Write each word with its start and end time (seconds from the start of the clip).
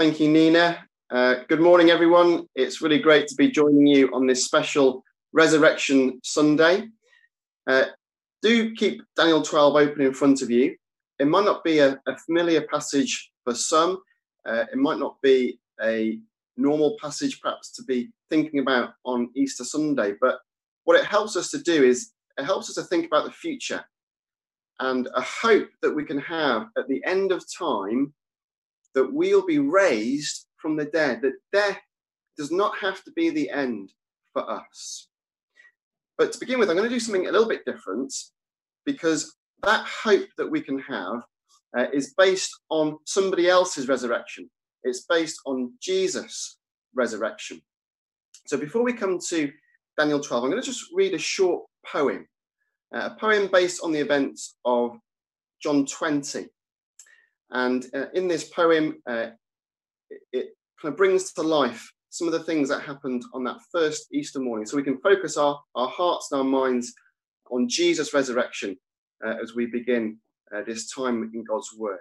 Thank 0.00 0.18
you, 0.18 0.30
Nina. 0.30 0.82
Uh, 1.10 1.34
good 1.46 1.60
morning, 1.60 1.90
everyone. 1.90 2.46
It's 2.54 2.80
really 2.80 3.00
great 3.00 3.28
to 3.28 3.34
be 3.34 3.50
joining 3.50 3.86
you 3.86 4.08
on 4.14 4.26
this 4.26 4.46
special 4.46 5.04
Resurrection 5.34 6.18
Sunday. 6.24 6.88
Uh, 7.66 7.84
do 8.40 8.74
keep 8.74 9.02
Daniel 9.14 9.42
12 9.42 9.76
open 9.76 10.00
in 10.00 10.14
front 10.14 10.40
of 10.40 10.50
you. 10.50 10.74
It 11.18 11.26
might 11.26 11.44
not 11.44 11.62
be 11.64 11.80
a, 11.80 12.00
a 12.08 12.16
familiar 12.16 12.62
passage 12.62 13.30
for 13.44 13.54
some, 13.54 13.98
uh, 14.46 14.64
it 14.72 14.78
might 14.78 14.98
not 14.98 15.20
be 15.20 15.60
a 15.82 16.18
normal 16.56 16.96
passage, 16.98 17.38
perhaps, 17.42 17.70
to 17.72 17.84
be 17.84 18.08
thinking 18.30 18.60
about 18.60 18.94
on 19.04 19.28
Easter 19.36 19.64
Sunday, 19.64 20.14
but 20.18 20.38
what 20.84 20.98
it 20.98 21.04
helps 21.04 21.36
us 21.36 21.50
to 21.50 21.58
do 21.58 21.84
is 21.84 22.12
it 22.38 22.46
helps 22.46 22.70
us 22.70 22.76
to 22.76 22.84
think 22.84 23.04
about 23.04 23.26
the 23.26 23.32
future 23.32 23.84
and 24.78 25.10
a 25.14 25.20
hope 25.20 25.68
that 25.82 25.94
we 25.94 26.06
can 26.06 26.20
have 26.20 26.68
at 26.78 26.88
the 26.88 27.04
end 27.04 27.32
of 27.32 27.44
time 27.54 28.14
that 28.94 29.12
we'll 29.12 29.44
be 29.44 29.58
raised 29.58 30.46
from 30.56 30.76
the 30.76 30.84
dead, 30.86 31.22
that 31.22 31.34
death 31.52 31.78
does 32.36 32.50
not 32.50 32.76
have 32.78 33.02
to 33.04 33.12
be 33.12 33.30
the 33.30 33.50
end 33.50 33.92
for 34.32 34.48
us. 34.50 35.08
But 36.18 36.32
to 36.32 36.40
begin 36.40 36.58
with, 36.58 36.68
I'm 36.70 36.76
going 36.76 36.88
to 36.88 36.94
do 36.94 37.00
something 37.00 37.26
a 37.26 37.32
little 37.32 37.48
bit 37.48 37.64
different 37.64 38.12
because 38.84 39.36
that 39.62 39.86
hope 39.86 40.28
that 40.36 40.50
we 40.50 40.60
can 40.60 40.78
have 40.80 41.22
uh, 41.76 41.86
is 41.92 42.14
based 42.16 42.50
on 42.70 42.98
somebody 43.06 43.48
else's 43.48 43.88
resurrection. 43.88 44.50
It's 44.82 45.06
based 45.08 45.40
on 45.46 45.72
Jesus' 45.80 46.58
resurrection. 46.94 47.60
So 48.46 48.56
before 48.56 48.82
we 48.82 48.92
come 48.92 49.18
to 49.28 49.50
Daniel 49.98 50.20
12, 50.20 50.44
I'm 50.44 50.50
going 50.50 50.62
to 50.62 50.66
just 50.66 50.86
read 50.94 51.14
a 51.14 51.18
short 51.18 51.64
poem, 51.86 52.26
uh, 52.94 53.10
a 53.12 53.16
poem 53.18 53.48
based 53.52 53.82
on 53.82 53.92
the 53.92 54.00
events 54.00 54.56
of 54.64 54.96
John 55.62 55.86
20. 55.86 56.48
And 57.50 57.86
uh, 57.94 58.06
in 58.14 58.28
this 58.28 58.44
poem, 58.44 59.02
uh, 59.08 59.30
it, 60.10 60.20
it 60.32 60.46
kind 60.80 60.92
of 60.92 60.96
brings 60.96 61.32
to 61.32 61.42
life 61.42 61.92
some 62.10 62.26
of 62.26 62.32
the 62.32 62.42
things 62.42 62.68
that 62.68 62.82
happened 62.82 63.24
on 63.34 63.44
that 63.44 63.58
first 63.72 64.08
Easter 64.12 64.40
morning. 64.40 64.66
So 64.66 64.76
we 64.76 64.82
can 64.82 64.98
focus 65.00 65.36
our, 65.36 65.60
our 65.74 65.88
hearts 65.88 66.28
and 66.30 66.40
our 66.40 66.44
minds 66.44 66.92
on 67.50 67.68
Jesus' 67.68 68.14
resurrection 68.14 68.76
uh, 69.24 69.34
as 69.42 69.54
we 69.54 69.66
begin 69.66 70.18
uh, 70.54 70.62
this 70.66 70.92
time 70.92 71.30
in 71.34 71.44
God's 71.44 71.70
Word. 71.76 71.98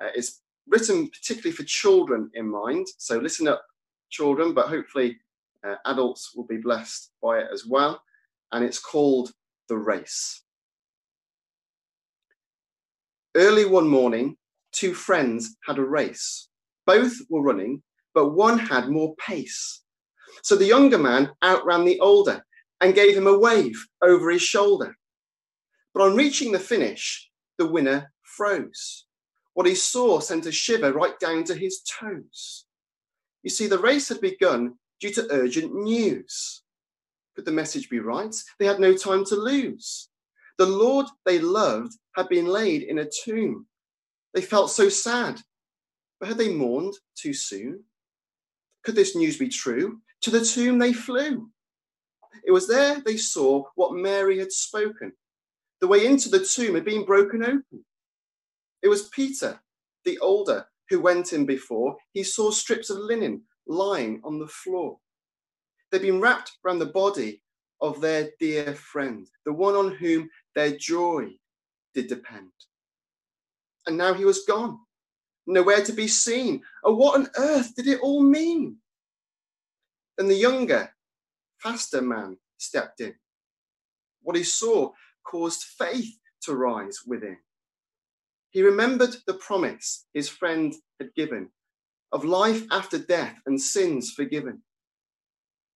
Uh, 0.00 0.08
it's 0.14 0.42
written 0.68 1.08
particularly 1.08 1.52
for 1.52 1.64
children 1.64 2.30
in 2.34 2.48
mind. 2.48 2.86
So 2.98 3.18
listen 3.18 3.48
up, 3.48 3.64
children, 4.10 4.54
but 4.54 4.68
hopefully 4.68 5.18
uh, 5.66 5.76
adults 5.86 6.32
will 6.34 6.46
be 6.46 6.58
blessed 6.58 7.10
by 7.22 7.38
it 7.38 7.48
as 7.52 7.66
well. 7.66 8.00
And 8.52 8.64
it's 8.64 8.78
called 8.78 9.32
The 9.68 9.76
Race. 9.76 10.42
Early 13.34 13.64
one 13.64 13.88
morning, 13.88 14.36
two 14.72 14.94
friends 14.94 15.56
had 15.66 15.78
a 15.78 15.84
race. 15.84 16.48
Both 16.86 17.14
were 17.28 17.42
running, 17.42 17.82
but 18.14 18.34
one 18.34 18.58
had 18.58 18.88
more 18.88 19.14
pace. 19.16 19.82
So 20.42 20.56
the 20.56 20.66
younger 20.66 20.98
man 20.98 21.30
outran 21.44 21.84
the 21.84 22.00
older 22.00 22.44
and 22.80 22.94
gave 22.94 23.16
him 23.16 23.26
a 23.26 23.38
wave 23.38 23.86
over 24.02 24.30
his 24.30 24.42
shoulder. 24.42 24.96
But 25.94 26.02
on 26.02 26.16
reaching 26.16 26.52
the 26.52 26.58
finish, 26.58 27.30
the 27.58 27.66
winner 27.66 28.12
froze. 28.22 29.06
What 29.54 29.66
he 29.66 29.74
saw 29.74 30.20
sent 30.20 30.46
a 30.46 30.52
shiver 30.52 30.92
right 30.92 31.18
down 31.20 31.44
to 31.44 31.54
his 31.54 31.82
toes. 31.82 32.64
You 33.42 33.50
see, 33.50 33.66
the 33.66 33.78
race 33.78 34.08
had 34.08 34.20
begun 34.20 34.74
due 35.00 35.12
to 35.12 35.28
urgent 35.30 35.74
news. 35.74 36.62
Could 37.36 37.44
the 37.44 37.52
message 37.52 37.88
be 37.88 37.98
right? 37.98 38.34
They 38.58 38.66
had 38.66 38.80
no 38.80 38.96
time 38.96 39.24
to 39.26 39.36
lose. 39.36 40.08
The 40.58 40.66
Lord 40.66 41.06
they 41.24 41.38
loved 41.38 41.92
had 42.16 42.28
been 42.28 42.46
laid 42.46 42.82
in 42.82 42.98
a 42.98 43.10
tomb. 43.24 43.66
They 44.34 44.42
felt 44.42 44.70
so 44.70 44.88
sad. 44.88 45.40
But 46.18 46.28
had 46.28 46.38
they 46.38 46.54
mourned 46.54 46.94
too 47.14 47.34
soon? 47.34 47.84
Could 48.84 48.94
this 48.94 49.14
news 49.14 49.36
be 49.36 49.48
true? 49.48 50.00
To 50.22 50.30
the 50.30 50.44
tomb 50.44 50.78
they 50.78 50.92
flew. 50.92 51.50
It 52.44 52.52
was 52.52 52.66
there 52.66 53.00
they 53.00 53.16
saw 53.16 53.64
what 53.74 53.94
Mary 53.94 54.38
had 54.38 54.52
spoken. 54.52 55.12
The 55.80 55.88
way 55.88 56.06
into 56.06 56.28
the 56.28 56.44
tomb 56.44 56.74
had 56.74 56.84
been 56.84 57.04
broken 57.04 57.42
open. 57.42 57.84
It 58.82 58.88
was 58.88 59.08
Peter, 59.08 59.60
the 60.04 60.18
older, 60.20 60.66
who 60.88 61.00
went 61.00 61.32
in 61.32 61.44
before. 61.44 61.96
He 62.12 62.22
saw 62.22 62.50
strips 62.50 62.90
of 62.90 62.98
linen 62.98 63.42
lying 63.66 64.20
on 64.24 64.38
the 64.38 64.48
floor. 64.48 64.98
They'd 65.90 66.02
been 66.02 66.20
wrapped 66.20 66.52
around 66.64 66.78
the 66.78 66.86
body 66.86 67.42
of 67.80 68.00
their 68.00 68.30
dear 68.40 68.74
friend, 68.74 69.28
the 69.44 69.52
one 69.52 69.74
on 69.74 69.92
whom 69.92 70.30
their 70.54 70.76
joy 70.76 71.30
did 71.94 72.06
depend 72.06 72.50
and 73.86 73.96
now 73.96 74.14
he 74.14 74.24
was 74.24 74.44
gone, 74.46 74.78
nowhere 75.46 75.84
to 75.84 75.92
be 75.92 76.08
seen. 76.08 76.62
Oh, 76.84 76.94
what 76.94 77.18
on 77.18 77.28
earth 77.36 77.74
did 77.74 77.86
it 77.86 78.00
all 78.00 78.22
mean? 78.22 78.76
And 80.18 80.30
the 80.30 80.34
younger, 80.34 80.90
faster 81.58 82.02
man 82.02 82.36
stepped 82.58 83.00
in. 83.00 83.14
What 84.22 84.36
he 84.36 84.44
saw 84.44 84.92
caused 85.24 85.64
faith 85.64 86.18
to 86.42 86.54
rise 86.54 87.00
within. 87.06 87.38
He 88.50 88.62
remembered 88.62 89.16
the 89.26 89.34
promise 89.34 90.06
his 90.12 90.28
friend 90.28 90.74
had 91.00 91.14
given 91.14 91.48
of 92.12 92.24
life 92.24 92.66
after 92.70 92.98
death 92.98 93.36
and 93.46 93.60
sins 93.60 94.12
forgiven. 94.12 94.62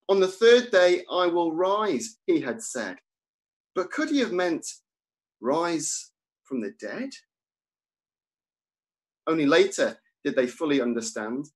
On 0.08 0.20
the 0.20 0.28
third 0.28 0.70
day 0.70 1.04
I 1.10 1.26
will 1.26 1.52
rise, 1.52 2.18
he 2.26 2.40
had 2.40 2.62
said. 2.62 2.98
But 3.74 3.90
could 3.90 4.10
he 4.10 4.20
have 4.20 4.32
meant 4.32 4.66
rise 5.40 6.12
from 6.44 6.60
the 6.60 6.72
dead? 6.78 7.10
Only 9.26 9.46
later 9.46 9.98
did 10.24 10.36
they 10.36 10.46
fully 10.46 10.80
understand, 10.80 11.46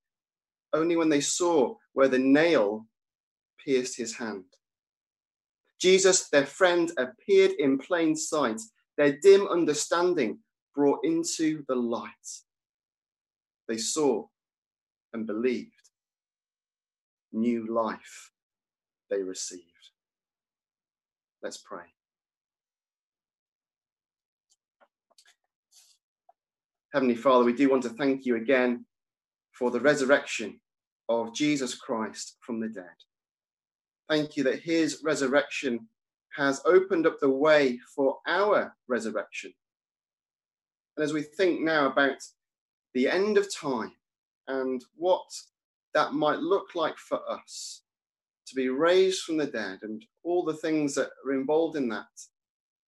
only 0.72 0.96
when 0.96 1.08
they 1.08 1.20
saw 1.20 1.76
where 1.92 2.08
the 2.08 2.18
nail 2.18 2.86
pierced 3.64 3.96
his 3.96 4.14
hand. 4.14 4.44
Jesus, 5.80 6.28
their 6.28 6.46
friend, 6.46 6.92
appeared 6.98 7.52
in 7.58 7.78
plain 7.78 8.14
sight, 8.14 8.60
their 8.96 9.18
dim 9.22 9.48
understanding 9.48 10.38
brought 10.74 11.00
into 11.04 11.64
the 11.68 11.74
light. 11.74 12.10
They 13.66 13.78
saw 13.78 14.26
and 15.12 15.26
believed. 15.26 15.72
New 17.32 17.72
life 17.72 18.32
they 19.08 19.22
received. 19.22 19.64
Let's 21.42 21.58
pray. 21.58 21.84
Heavenly 26.92 27.14
Father, 27.14 27.44
we 27.44 27.52
do 27.52 27.70
want 27.70 27.84
to 27.84 27.90
thank 27.90 28.26
you 28.26 28.34
again 28.34 28.84
for 29.52 29.70
the 29.70 29.78
resurrection 29.78 30.58
of 31.08 31.32
Jesus 31.32 31.76
Christ 31.76 32.36
from 32.40 32.58
the 32.58 32.68
dead. 32.68 32.84
Thank 34.08 34.36
you 34.36 34.42
that 34.44 34.60
his 34.60 35.00
resurrection 35.04 35.86
has 36.36 36.60
opened 36.64 37.06
up 37.06 37.20
the 37.20 37.30
way 37.30 37.78
for 37.94 38.18
our 38.26 38.74
resurrection. 38.88 39.52
And 40.96 41.04
as 41.04 41.12
we 41.12 41.22
think 41.22 41.60
now 41.60 41.86
about 41.86 42.16
the 42.94 43.08
end 43.08 43.38
of 43.38 43.54
time 43.54 43.92
and 44.48 44.84
what 44.96 45.30
that 45.94 46.12
might 46.12 46.40
look 46.40 46.74
like 46.74 46.96
for 46.96 47.20
us 47.30 47.82
to 48.48 48.54
be 48.56 48.68
raised 48.68 49.22
from 49.22 49.36
the 49.36 49.46
dead 49.46 49.78
and 49.82 50.04
all 50.24 50.44
the 50.44 50.54
things 50.54 50.96
that 50.96 51.10
are 51.24 51.32
involved 51.34 51.76
in 51.76 51.88
that, 51.90 52.08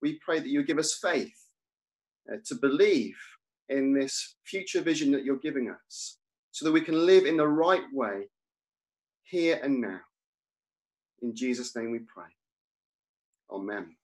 we 0.01 0.19
pray 0.25 0.39
that 0.39 0.49
you 0.49 0.63
give 0.63 0.79
us 0.79 0.97
faith 0.99 1.37
uh, 2.31 2.37
to 2.45 2.55
believe 2.55 3.15
in 3.71 3.93
this 3.93 4.35
future 4.45 4.81
vision 4.81 5.11
that 5.11 5.23
you're 5.23 5.37
giving 5.37 5.69
us 5.69 6.17
so 6.51 6.65
that 6.65 6.71
we 6.71 6.81
can 6.81 7.05
live 7.05 7.25
in 7.25 7.37
the 7.37 7.47
right 7.47 7.83
way 7.93 8.27
here 9.23 9.59
and 9.63 9.79
now. 9.79 9.99
In 11.21 11.35
Jesus' 11.35 11.75
name 11.75 11.91
we 11.91 11.99
pray. 11.99 12.25
Amen. 13.51 13.95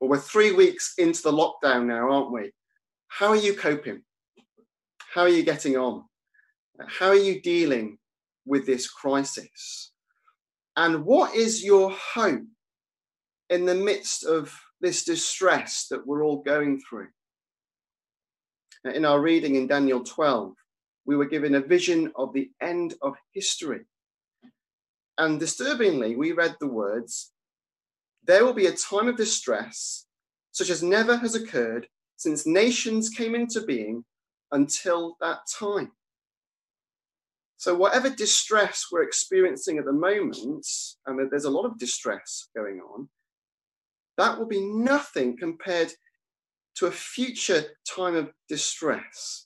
Well, 0.00 0.10
we're 0.10 0.18
three 0.18 0.52
weeks 0.52 0.94
into 0.98 1.22
the 1.22 1.32
lockdown 1.32 1.86
now, 1.86 2.10
aren't 2.10 2.32
we? 2.32 2.50
How 3.08 3.28
are 3.28 3.36
you 3.36 3.54
coping? 3.54 4.02
How 5.12 5.22
are 5.22 5.28
you 5.28 5.42
getting 5.42 5.76
on? 5.76 6.04
How 6.86 7.08
are 7.08 7.14
you 7.14 7.40
dealing 7.40 7.98
with 8.44 8.66
this 8.66 8.88
crisis? 8.90 9.92
And 10.76 11.04
what 11.04 11.34
is 11.34 11.64
your 11.64 11.90
hope 11.90 12.44
in 13.48 13.64
the 13.64 13.74
midst 13.74 14.24
of 14.24 14.54
this 14.86 15.02
distress 15.02 15.88
that 15.90 16.06
we're 16.06 16.22
all 16.22 16.42
going 16.44 16.80
through. 16.80 17.08
In 18.84 19.04
our 19.04 19.20
reading 19.20 19.56
in 19.56 19.66
Daniel 19.66 20.04
12, 20.04 20.54
we 21.04 21.16
were 21.16 21.24
given 21.24 21.56
a 21.56 21.60
vision 21.60 22.12
of 22.14 22.32
the 22.32 22.50
end 22.62 22.94
of 23.02 23.16
history. 23.32 23.80
And 25.18 25.40
disturbingly, 25.40 26.14
we 26.14 26.30
read 26.30 26.54
the 26.60 26.68
words, 26.68 27.32
There 28.24 28.44
will 28.44 28.52
be 28.52 28.66
a 28.66 28.72
time 28.72 29.08
of 29.08 29.16
distress 29.16 30.06
such 30.52 30.70
as 30.70 30.84
never 30.84 31.16
has 31.16 31.34
occurred 31.34 31.88
since 32.16 32.46
nations 32.46 33.08
came 33.08 33.34
into 33.34 33.62
being 33.62 34.04
until 34.52 35.16
that 35.20 35.40
time. 35.58 35.90
So, 37.56 37.74
whatever 37.74 38.08
distress 38.08 38.86
we're 38.92 39.02
experiencing 39.02 39.78
at 39.78 39.84
the 39.84 39.92
moment, 39.92 40.64
and 41.06 41.28
there's 41.28 41.44
a 41.44 41.50
lot 41.50 41.64
of 41.64 41.76
distress 41.76 42.48
going 42.54 42.78
on, 42.78 43.08
that 44.18 44.38
will 44.38 44.46
be 44.46 44.60
nothing 44.62 45.36
compared 45.38 45.92
to 46.76 46.86
a 46.86 46.90
future 46.92 47.64
time 47.88 48.16
of 48.16 48.32
distress 48.48 49.42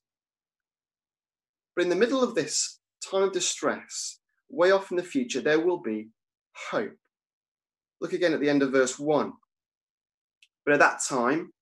But 1.76 1.84
in 1.84 1.88
the 1.90 1.96
middle 1.96 2.22
of 2.22 2.34
this 2.34 2.80
time 3.04 3.24
of 3.24 3.32
distress, 3.32 4.18
way 4.50 4.70
off 4.72 4.90
in 4.90 4.98
the 4.98 5.02
future, 5.02 5.40
there 5.40 5.60
will 5.60 5.80
be 5.80 6.10
hope. 6.70 6.96
Look 8.00 8.12
again 8.12 8.34
at 8.34 8.40
the 8.40 8.50
end 8.50 8.62
of 8.62 8.72
verse 8.72 8.98
1. 8.98 9.32
But 10.66 10.74
at 10.74 10.80
that 10.80 11.00
time, 11.08 11.52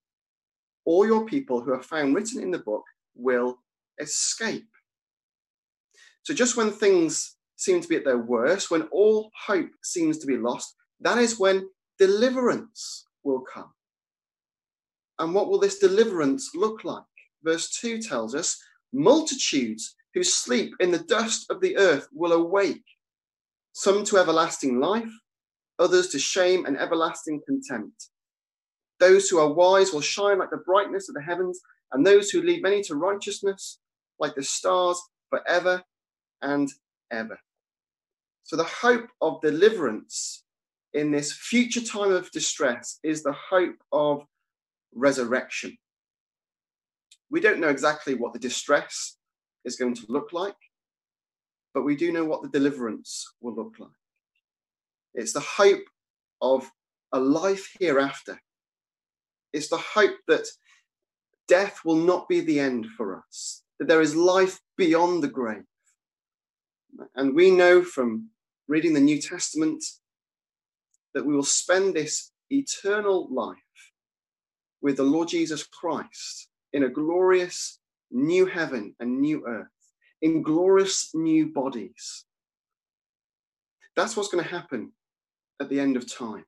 all 0.84 1.06
your 1.06 1.26
people 1.26 1.62
who 1.62 1.72
are 1.72 1.82
found 1.82 2.14
written 2.14 2.42
in 2.42 2.50
the 2.50 2.58
book 2.58 2.84
will 3.16 3.58
escape. 4.00 4.68
So 6.24 6.34
just 6.34 6.56
when 6.56 6.70
things 6.72 7.36
seem 7.56 7.80
to 7.80 7.88
be 7.88 7.96
at 7.96 8.04
their 8.04 8.18
worst, 8.18 8.70
when 8.70 8.82
all 8.92 9.30
hope 9.46 9.70
seems 9.84 10.18
to 10.18 10.26
be 10.26 10.36
lost, 10.36 10.74
that 11.00 11.18
is 11.18 11.38
when 11.38 11.68
deliverance 11.98 13.06
will 13.24 13.40
come. 13.40 13.72
And 15.18 15.34
what 15.34 15.48
will 15.48 15.58
this 15.58 15.78
deliverance 15.78 16.52
look 16.54 16.84
like? 16.84 17.02
Verse 17.42 17.70
2 17.80 18.00
tells 18.00 18.34
us 18.34 18.60
multitudes 18.92 19.96
who 20.14 20.22
sleep 20.22 20.74
in 20.80 20.90
the 20.90 21.00
dust 21.00 21.50
of 21.50 21.60
the 21.60 21.76
earth 21.76 22.08
will 22.12 22.32
awake, 22.32 22.84
some 23.72 24.04
to 24.04 24.18
everlasting 24.18 24.80
life, 24.80 25.10
others 25.78 26.08
to 26.08 26.18
shame 26.18 26.66
and 26.66 26.78
everlasting 26.78 27.40
contempt. 27.46 28.08
Those 29.00 29.28
who 29.28 29.38
are 29.38 29.52
wise 29.52 29.92
will 29.92 30.00
shine 30.00 30.38
like 30.38 30.50
the 30.50 30.56
brightness 30.58 31.08
of 31.08 31.14
the 31.14 31.22
heavens, 31.22 31.60
and 31.92 32.06
those 32.06 32.30
who 32.30 32.42
lead 32.42 32.62
many 32.62 32.82
to 32.82 32.96
righteousness 32.96 33.78
like 34.18 34.34
the 34.34 34.42
stars 34.42 35.00
forever 35.30 35.82
and 36.42 36.68
ever. 37.10 37.38
So, 38.42 38.56
the 38.56 38.64
hope 38.64 39.08
of 39.20 39.40
deliverance 39.40 40.44
in 40.98 41.12
this 41.12 41.32
future 41.32 41.80
time 41.80 42.12
of 42.12 42.30
distress 42.32 42.98
is 43.04 43.22
the 43.22 43.32
hope 43.32 43.76
of 43.92 44.24
resurrection. 44.92 45.78
We 47.30 47.40
don't 47.40 47.60
know 47.60 47.68
exactly 47.68 48.14
what 48.14 48.32
the 48.32 48.40
distress 48.40 49.16
is 49.64 49.76
going 49.76 49.94
to 49.94 50.06
look 50.08 50.32
like, 50.32 50.56
but 51.72 51.84
we 51.84 51.94
do 51.94 52.10
know 52.10 52.24
what 52.24 52.42
the 52.42 52.48
deliverance 52.48 53.32
will 53.40 53.54
look 53.54 53.76
like. 53.78 53.90
It's 55.14 55.32
the 55.32 55.40
hope 55.40 55.84
of 56.42 56.68
a 57.12 57.20
life 57.20 57.70
hereafter. 57.78 58.40
It's 59.52 59.68
the 59.68 59.78
hope 59.78 60.16
that 60.26 60.48
death 61.46 61.80
will 61.84 61.96
not 61.96 62.28
be 62.28 62.40
the 62.40 62.58
end 62.58 62.86
for 62.96 63.18
us, 63.18 63.62
that 63.78 63.86
there 63.86 64.00
is 64.00 64.16
life 64.16 64.58
beyond 64.76 65.22
the 65.22 65.28
grave. 65.28 65.62
And 67.14 67.36
we 67.36 67.52
know 67.52 67.82
from 67.82 68.30
reading 68.66 68.94
the 68.94 69.00
New 69.00 69.20
Testament 69.20 69.84
that 71.18 71.26
we 71.26 71.34
will 71.34 71.42
spend 71.42 71.94
this 71.94 72.30
eternal 72.48 73.26
life 73.34 73.56
with 74.80 74.98
the 74.98 75.02
Lord 75.02 75.26
Jesus 75.26 75.66
Christ 75.66 76.48
in 76.72 76.84
a 76.84 76.88
glorious 76.88 77.80
new 78.12 78.46
heaven 78.46 78.94
and 79.00 79.20
new 79.20 79.44
earth, 79.44 79.66
in 80.22 80.44
glorious 80.44 81.10
new 81.14 81.52
bodies. 81.52 82.24
That's 83.96 84.16
what's 84.16 84.28
going 84.28 84.44
to 84.44 84.50
happen 84.50 84.92
at 85.60 85.68
the 85.68 85.80
end 85.80 85.96
of 85.96 86.08
time. 86.08 86.44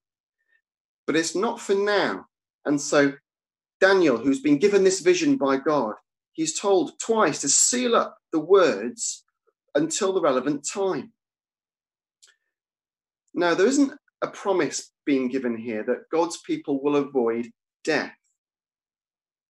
But 1.05 1.17
it's 1.17 1.35
not 1.35 1.61
for 1.61 1.75
now. 1.75 2.27
And 2.65 2.81
so, 2.81 3.15
Daniel, 3.81 4.19
who's 4.19 4.41
been 4.41 4.59
given 4.59 4.85
this 4.85 5.01
vision 5.01 5.37
by 5.37 5.57
God, 5.57 5.95
he's 6.31 6.57
told 6.57 6.93
twice 7.01 7.41
to 7.41 7.49
seal 7.49 7.97
up 7.97 8.19
the 8.31 8.39
words 8.39 9.25
until 9.75 10.13
the 10.13 10.21
relevant 10.21 10.65
time. 10.65 11.13
Now, 13.35 13.55
there 13.55 13.67
isn't 13.67 13.93
a 14.23 14.29
promise 14.29 14.93
being 15.07 15.29
given 15.29 15.57
here 15.57 15.83
that 15.85 16.09
God's 16.13 16.39
people 16.39 16.83
will 16.83 16.97
avoid 16.97 17.49
death. 17.85 18.13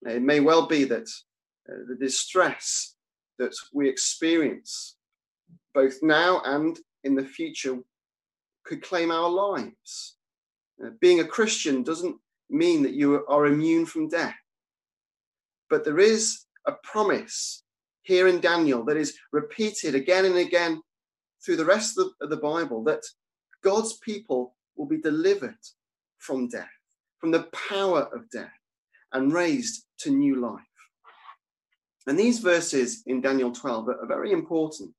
It 0.02 0.22
may 0.22 0.40
well 0.40 0.66
be 0.66 0.84
that 0.84 1.08
uh, 1.68 1.74
the 1.88 1.96
distress 1.98 2.94
that 3.38 3.52
we 3.72 3.88
experience, 3.88 4.96
both 5.74 5.98
now 6.02 6.40
and 6.44 6.78
in 7.04 7.14
the 7.14 7.24
future, 7.24 7.78
could 8.64 8.82
claim 8.82 9.10
our 9.10 9.28
lives. 9.28 10.16
Uh, 10.82 10.90
being 11.00 11.20
a 11.20 11.24
Christian 11.24 11.82
doesn't 11.82 12.16
mean 12.48 12.82
that 12.82 12.94
you 12.94 13.24
are 13.28 13.46
immune 13.46 13.86
from 13.86 14.08
death. 14.08 14.34
But 15.68 15.84
there 15.84 15.98
is 15.98 16.44
a 16.66 16.72
promise 16.82 17.62
here 18.02 18.28
in 18.28 18.40
Daniel 18.40 18.84
that 18.84 18.96
is 18.96 19.16
repeated 19.32 19.94
again 19.94 20.24
and 20.24 20.36
again 20.36 20.80
through 21.44 21.56
the 21.56 21.64
rest 21.64 21.98
of 21.98 22.06
the, 22.06 22.24
of 22.24 22.30
the 22.30 22.36
Bible 22.36 22.82
that 22.84 23.02
God's 23.62 23.98
people 23.98 24.49
will 24.76 24.86
be 24.86 25.00
delivered 25.00 25.58
from 26.18 26.48
death, 26.48 26.68
from 27.18 27.30
the 27.30 27.48
power 27.68 28.08
of 28.14 28.30
death, 28.30 28.52
and 29.12 29.32
raised 29.32 29.84
to 29.98 30.10
new 30.10 30.36
life. 30.36 30.60
And 32.06 32.18
these 32.18 32.38
verses 32.38 33.02
in 33.06 33.20
Daniel 33.20 33.52
12 33.52 33.88
are 33.88 34.06
very 34.06 34.32
important. 34.32 34.94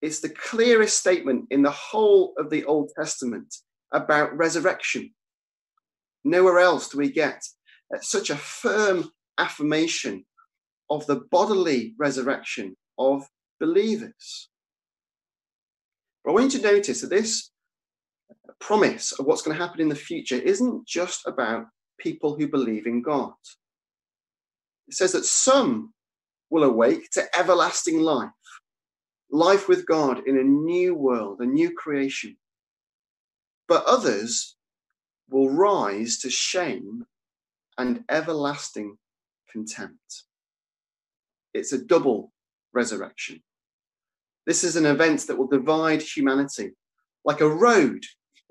It's 0.00 0.20
the 0.20 0.30
clearest 0.30 0.98
statement 0.98 1.46
in 1.50 1.62
the 1.62 1.70
whole 1.70 2.34
of 2.38 2.50
the 2.50 2.64
Old 2.64 2.90
Testament 2.96 3.54
about 3.92 4.36
resurrection. 4.36 5.12
Nowhere 6.24 6.60
else 6.60 6.88
do 6.88 6.98
we 6.98 7.10
get 7.10 7.42
uh, 7.94 7.98
such 8.00 8.30
a 8.30 8.36
firm 8.36 9.10
affirmation 9.38 10.24
of 10.90 11.06
the 11.06 11.22
bodily 11.30 11.94
resurrection 11.98 12.76
of 12.98 13.24
believers. 13.60 14.48
But 16.24 16.30
I 16.30 16.34
want 16.34 16.54
you 16.54 16.60
to 16.60 16.72
notice 16.72 17.00
that 17.00 17.10
this 17.10 17.50
promise 18.60 19.12
of 19.12 19.26
what's 19.26 19.42
going 19.42 19.56
to 19.56 19.62
happen 19.62 19.80
in 19.80 19.88
the 19.88 19.94
future 19.94 20.36
isn't 20.36 20.86
just 20.86 21.26
about 21.26 21.66
people 21.98 22.36
who 22.36 22.48
believe 22.48 22.86
in 22.86 23.02
God. 23.02 23.32
It 24.88 24.94
says 24.94 25.12
that 25.12 25.24
some 25.24 25.92
will 26.50 26.64
awake 26.64 27.10
to 27.10 27.24
everlasting 27.38 28.00
life, 28.00 28.30
life 29.30 29.68
with 29.68 29.86
God 29.86 30.22
in 30.26 30.38
a 30.38 30.42
new 30.42 30.94
world, 30.94 31.40
a 31.40 31.46
new 31.46 31.74
creation. 31.74 32.36
But 33.66 33.84
others 33.84 34.56
will 35.28 35.50
rise 35.50 36.18
to 36.18 36.30
shame 36.30 37.04
and 37.76 38.04
everlasting 38.08 38.96
contempt. 39.50 40.24
It's 41.52 41.72
a 41.72 41.84
double 41.84 42.32
resurrection. 42.72 43.42
This 44.46 44.64
is 44.64 44.76
an 44.76 44.86
event 44.86 45.26
that 45.26 45.36
will 45.36 45.46
divide 45.46 46.00
humanity 46.00 46.72
like 47.24 47.40
a 47.42 47.48
road 47.48 48.02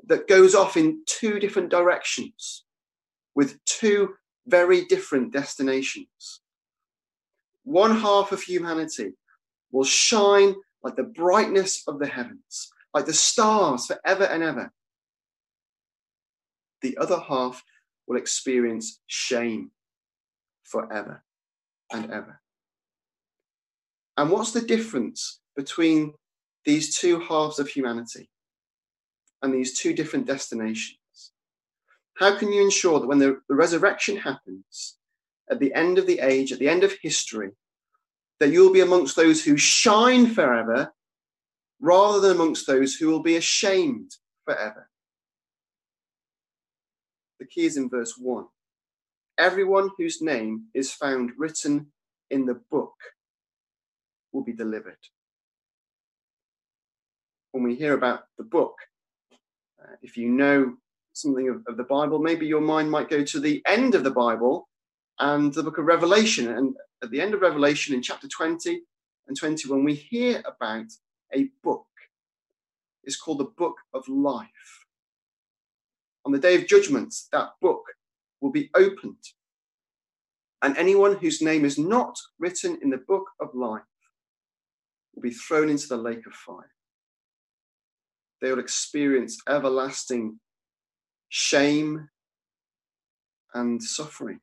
that 0.05 0.27
goes 0.27 0.55
off 0.55 0.77
in 0.77 1.01
two 1.05 1.39
different 1.39 1.69
directions 1.69 2.63
with 3.35 3.63
two 3.65 4.13
very 4.47 4.85
different 4.85 5.33
destinations. 5.33 6.41
One 7.63 7.97
half 7.97 8.31
of 8.31 8.41
humanity 8.41 9.13
will 9.71 9.83
shine 9.83 10.55
like 10.83 10.95
the 10.95 11.03
brightness 11.03 11.83
of 11.87 11.99
the 11.99 12.07
heavens, 12.07 12.69
like 12.93 13.05
the 13.05 13.13
stars 13.13 13.87
forever 13.87 14.23
and 14.23 14.43
ever. 14.43 14.71
The 16.81 16.97
other 16.97 17.19
half 17.19 17.63
will 18.07 18.17
experience 18.17 19.01
shame 19.07 19.71
forever 20.63 21.23
and 21.91 22.11
ever. 22.11 22.39
And 24.15 24.31
what's 24.31 24.51
the 24.51 24.61
difference 24.61 25.39
between 25.55 26.13
these 26.65 26.97
two 26.97 27.19
halves 27.19 27.59
of 27.59 27.67
humanity 27.67 28.29
and 29.41 29.53
these 29.53 29.79
two 29.79 29.93
different 29.93 30.25
destinations? 30.25 30.97
How 32.15 32.35
can 32.35 32.51
you 32.51 32.63
ensure 32.63 32.99
that 32.99 33.07
when 33.07 33.19
the, 33.19 33.41
the 33.47 33.55
resurrection 33.55 34.17
happens 34.17 34.97
at 35.49 35.59
the 35.59 35.73
end 35.73 35.97
of 35.97 36.07
the 36.07 36.19
age, 36.19 36.51
at 36.51 36.59
the 36.59 36.69
end 36.69 36.83
of 36.83 36.93
history, 37.01 37.51
that 38.39 38.51
you'll 38.51 38.73
be 38.73 38.81
amongst 38.81 39.15
those 39.15 39.43
who 39.43 39.57
shine 39.57 40.27
forever 40.27 40.91
rather 41.79 42.19
than 42.19 42.31
amongst 42.31 42.65
those 42.65 42.95
who 42.95 43.07
will 43.07 43.21
be 43.21 43.35
ashamed 43.35 44.11
forever? 44.45 44.89
The 47.39 47.45
key 47.45 47.65
is 47.65 47.77
in 47.77 47.89
verse 47.89 48.15
1. 48.17 48.45
Everyone 49.37 49.91
whose 49.97 50.21
name 50.21 50.65
is 50.73 50.91
found 50.91 51.31
written 51.37 51.91
in 52.31 52.45
the 52.45 52.59
book 52.71 52.95
will 54.31 54.43
be 54.43 54.53
delivered. 54.53 54.97
When 57.51 57.63
we 57.63 57.75
hear 57.75 57.93
about 57.93 58.23
the 58.37 58.43
book, 58.43 58.75
uh, 59.83 59.95
if 60.01 60.17
you 60.17 60.29
know 60.29 60.75
something 61.13 61.49
of, 61.49 61.63
of 61.67 61.77
the 61.77 61.83
Bible, 61.83 62.19
maybe 62.19 62.45
your 62.45 62.61
mind 62.61 62.89
might 62.89 63.09
go 63.09 63.23
to 63.23 63.39
the 63.39 63.61
end 63.65 63.95
of 63.95 64.03
the 64.03 64.11
Bible 64.11 64.67
and 65.19 65.53
the 65.53 65.63
book 65.63 65.77
of 65.77 65.85
Revelation. 65.85 66.49
And 66.49 66.75
at 67.03 67.11
the 67.11 67.21
end 67.21 67.33
of 67.33 67.41
Revelation, 67.41 67.95
in 67.95 68.01
chapter 68.01 68.27
20 68.27 68.81
and 69.27 69.37
21, 69.37 69.83
we 69.83 69.95
hear 69.95 70.43
about 70.45 70.87
a 71.33 71.49
book. 71.63 71.85
It's 73.03 73.17
called 73.17 73.39
the 73.39 73.51
Book 73.57 73.75
of 73.93 74.07
Life. 74.07 74.47
On 76.25 76.31
the 76.31 76.39
day 76.39 76.55
of 76.55 76.67
judgment, 76.67 77.15
that 77.31 77.51
book 77.61 77.83
will 78.41 78.51
be 78.51 78.69
opened. 78.75 79.23
And 80.61 80.75
anyone 80.77 81.17
whose 81.17 81.41
name 81.41 81.65
is 81.65 81.77
not 81.77 82.17
written 82.39 82.77
in 82.81 82.89
the 82.89 82.97
book 82.97 83.25
of 83.39 83.53
life 83.53 83.83
will 85.15 85.21
be 85.21 85.31
thrown 85.31 85.69
into 85.69 85.87
the 85.87 85.97
lake 85.97 86.25
of 86.25 86.33
fire. 86.33 86.71
They 88.41 88.51
will 88.51 88.59
experience 88.59 89.39
everlasting 89.47 90.39
shame, 91.29 92.09
and 93.53 93.81
suffering. 93.81 94.39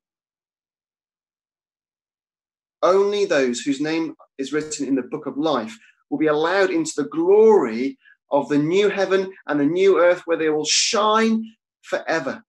only 2.84 3.24
those 3.24 3.60
whose 3.60 3.80
name 3.80 4.14
is 4.38 4.52
written 4.52 4.86
in 4.86 4.94
the 4.94 5.02
book 5.02 5.26
of 5.26 5.38
life 5.38 5.76
will 6.10 6.18
be 6.18 6.26
allowed 6.28 6.70
into 6.70 6.92
the 6.96 7.08
glory 7.08 7.98
of 8.30 8.48
the 8.48 8.58
new 8.58 8.88
heaven 8.88 9.32
and 9.48 9.58
the 9.58 9.64
new 9.64 9.98
earth 9.98 10.22
where 10.26 10.36
they 10.36 10.50
will 10.50 10.66
shine 10.66 11.42
forever 11.82 12.42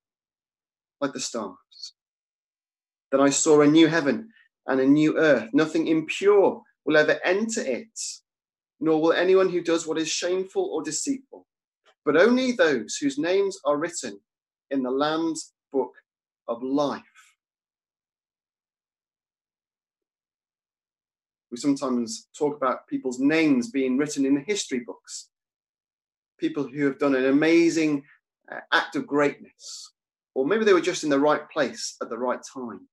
like 0.99 1.13
the 1.13 1.19
stars. 1.19 1.93
Then 3.11 3.21
I 3.21 3.29
saw 3.29 3.61
a 3.61 3.67
new 3.67 3.87
heaven 3.87 4.29
and 4.67 4.79
a 4.79 4.85
new 4.85 5.17
earth. 5.17 5.49
Nothing 5.53 5.87
impure 5.87 6.61
will 6.85 6.97
ever 6.97 7.19
enter 7.23 7.61
it, 7.61 7.97
nor 8.79 9.01
will 9.01 9.13
anyone 9.13 9.49
who 9.49 9.61
does 9.61 9.87
what 9.87 9.97
is 9.97 10.09
shameful 10.09 10.63
or 10.65 10.83
deceitful, 10.83 11.45
but 12.03 12.17
only 12.17 12.51
those 12.51 12.97
whose 12.97 13.17
names 13.17 13.57
are 13.65 13.77
written 13.77 14.19
in 14.71 14.83
the 14.83 14.91
Lamb's 14.91 15.53
book 15.71 15.93
of 16.47 16.61
life. 16.61 17.01
We 21.51 21.57
sometimes 21.57 22.27
talk 22.37 22.57
about 22.57 22.87
people's 22.87 23.19
names 23.19 23.69
being 23.69 23.97
written 23.97 24.25
in 24.25 24.35
the 24.35 24.41
history 24.41 24.79
books, 24.79 25.29
people 26.37 26.67
who 26.67 26.85
have 26.85 26.99
done 26.99 27.15
an 27.15 27.25
amazing 27.25 28.03
uh, 28.51 28.59
act 28.73 28.95
of 28.95 29.07
greatness, 29.07 29.93
or 30.33 30.45
maybe 30.45 30.65
they 30.65 30.73
were 30.73 30.81
just 30.81 31.03
in 31.03 31.09
the 31.09 31.19
right 31.19 31.49
place 31.49 31.95
at 32.01 32.09
the 32.09 32.17
right 32.17 32.41
time. 32.53 32.87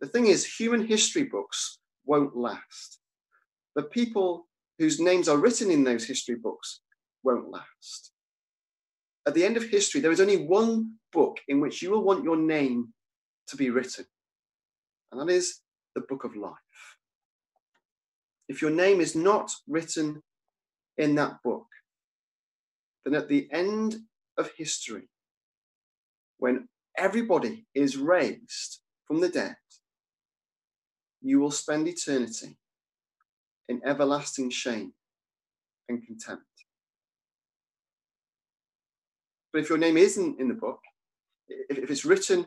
The 0.00 0.06
thing 0.06 0.28
is, 0.28 0.46
human 0.46 0.86
history 0.86 1.24
books 1.24 1.78
won't 2.06 2.36
last. 2.36 2.97
The 3.78 3.84
people 3.84 4.48
whose 4.80 4.98
names 4.98 5.28
are 5.28 5.36
written 5.36 5.70
in 5.70 5.84
those 5.84 6.04
history 6.04 6.34
books 6.34 6.80
won't 7.22 7.48
last. 7.48 8.10
At 9.24 9.34
the 9.34 9.44
end 9.44 9.56
of 9.56 9.62
history, 9.62 10.00
there 10.00 10.10
is 10.10 10.20
only 10.20 10.36
one 10.36 10.94
book 11.12 11.38
in 11.46 11.60
which 11.60 11.80
you 11.80 11.92
will 11.92 12.02
want 12.02 12.24
your 12.24 12.36
name 12.36 12.92
to 13.46 13.56
be 13.56 13.70
written, 13.70 14.04
and 15.12 15.20
that 15.20 15.32
is 15.32 15.60
the 15.94 16.00
book 16.00 16.24
of 16.24 16.34
life. 16.34 16.56
If 18.48 18.60
your 18.60 18.72
name 18.72 19.00
is 19.00 19.14
not 19.14 19.52
written 19.68 20.24
in 20.96 21.14
that 21.14 21.40
book, 21.44 21.68
then 23.04 23.14
at 23.14 23.28
the 23.28 23.48
end 23.52 24.00
of 24.36 24.50
history, 24.56 25.08
when 26.38 26.68
everybody 26.96 27.68
is 27.76 27.96
raised 27.96 28.80
from 29.04 29.20
the 29.20 29.28
dead, 29.28 29.54
you 31.22 31.38
will 31.38 31.52
spend 31.52 31.86
eternity 31.86 32.58
in 33.68 33.80
everlasting 33.84 34.50
shame 34.50 34.92
and 35.88 36.04
contempt. 36.04 36.44
But 39.52 39.62
if 39.62 39.68
your 39.68 39.78
name 39.78 39.96
isn't 39.96 40.40
in 40.40 40.48
the 40.48 40.54
book, 40.54 40.80
if 41.48 41.90
it's 41.90 42.04
written 42.04 42.46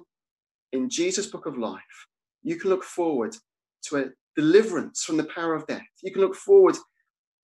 in 0.72 0.90
Jesus' 0.90 1.28
book 1.28 1.46
of 1.46 1.58
life, 1.58 2.08
you 2.44 2.56
can 2.58 2.70
look 2.70 2.84
forward 2.84 3.36
to 3.84 3.98
a 3.98 4.06
deliverance 4.36 5.04
from 5.04 5.18
the 5.18 5.26
power 5.26 5.56
of 5.56 5.68
death. 5.68 5.82
You 6.04 6.12
can 6.12 6.22
look 6.22 6.36
forward 6.36 6.76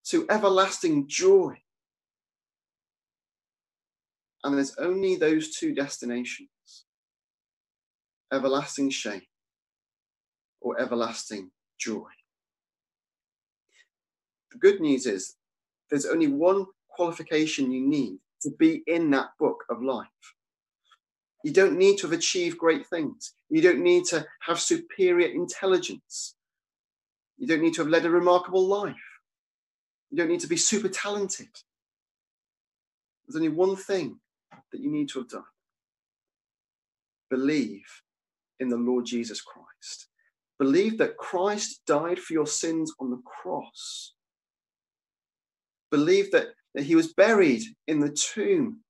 to 0.10 0.26
everlasting 0.30 1.08
joy. 1.08 1.56
And 4.44 4.56
there's 4.56 4.76
only 4.78 5.16
those 5.16 5.56
two 5.56 5.74
destinations 5.74 6.50
everlasting 8.32 8.90
shame 8.90 9.22
or 10.62 10.80
everlasting 10.80 11.50
joy. 11.80 12.10
The 14.58 14.72
good 14.72 14.82
news 14.82 15.06
is 15.06 15.36
there's 15.90 16.06
only 16.06 16.28
one 16.28 16.66
qualification 16.90 17.72
you 17.72 17.88
need 17.88 18.18
to 18.42 18.52
be 18.58 18.82
in 18.88 19.12
that 19.12 19.30
book 19.40 19.64
of 19.70 19.84
life. 19.84 20.08
You 21.44 21.54
don't 21.54 21.78
need 21.78 21.98
to 22.00 22.08
have 22.08 22.18
achieved 22.18 22.58
great 22.58 22.88
things. 22.88 23.34
You 23.50 23.62
don't 23.62 23.84
need 23.84 24.06
to 24.06 24.26
have 24.42 24.60
superior 24.60 25.28
intelligence. 25.28 26.36
You 27.38 27.48
don't 27.48 27.62
need 27.62 27.76
to 27.76 27.82
have 27.82 27.90
led 27.90 28.06
a 28.06 28.10
remarkable 28.10 28.66
life. 28.66 28.96
You 30.10 30.18
don't 30.18 30.30
need 30.30 30.40
to 30.40 30.48
be 30.48 30.58
super 30.58 30.90
talented. 30.90 31.50
There's 33.28 33.36
only 33.36 33.50
one 33.50 33.76
thing 33.76 34.20
that 34.72 34.82
you 34.82 34.90
need 34.92 35.10
to 35.10 35.20
have 35.20 35.30
done 35.30 35.44
believe 37.30 38.02
in 38.60 38.70
the 38.70 38.78
Lord 38.78 39.06
Jesus 39.06 39.42
Christ. 39.42 40.08
Believe 40.58 40.98
that 40.98 41.18
Christ 41.18 41.82
died 41.86 42.20
for 42.20 42.34
your 42.34 42.48
sins 42.48 42.92
on 43.02 43.12
the 43.12 43.22
cross. 43.26 44.14
Believe 45.92 46.32
that, 46.32 46.48
that 46.76 46.84
he 46.84 46.96
was 46.96 47.14
buried 47.14 47.64
in 47.88 48.00
the 48.00 48.12
tomb. 48.12 48.82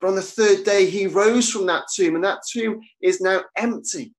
But 0.00 0.08
on 0.08 0.14
the 0.14 0.22
third 0.22 0.64
day, 0.64 0.88
he 0.88 1.06
rose 1.06 1.50
from 1.50 1.66
that 1.66 1.84
tomb, 1.94 2.14
and 2.14 2.24
that 2.24 2.40
tomb 2.50 2.80
is 3.02 3.20
now 3.20 3.42
empty. 3.56 4.14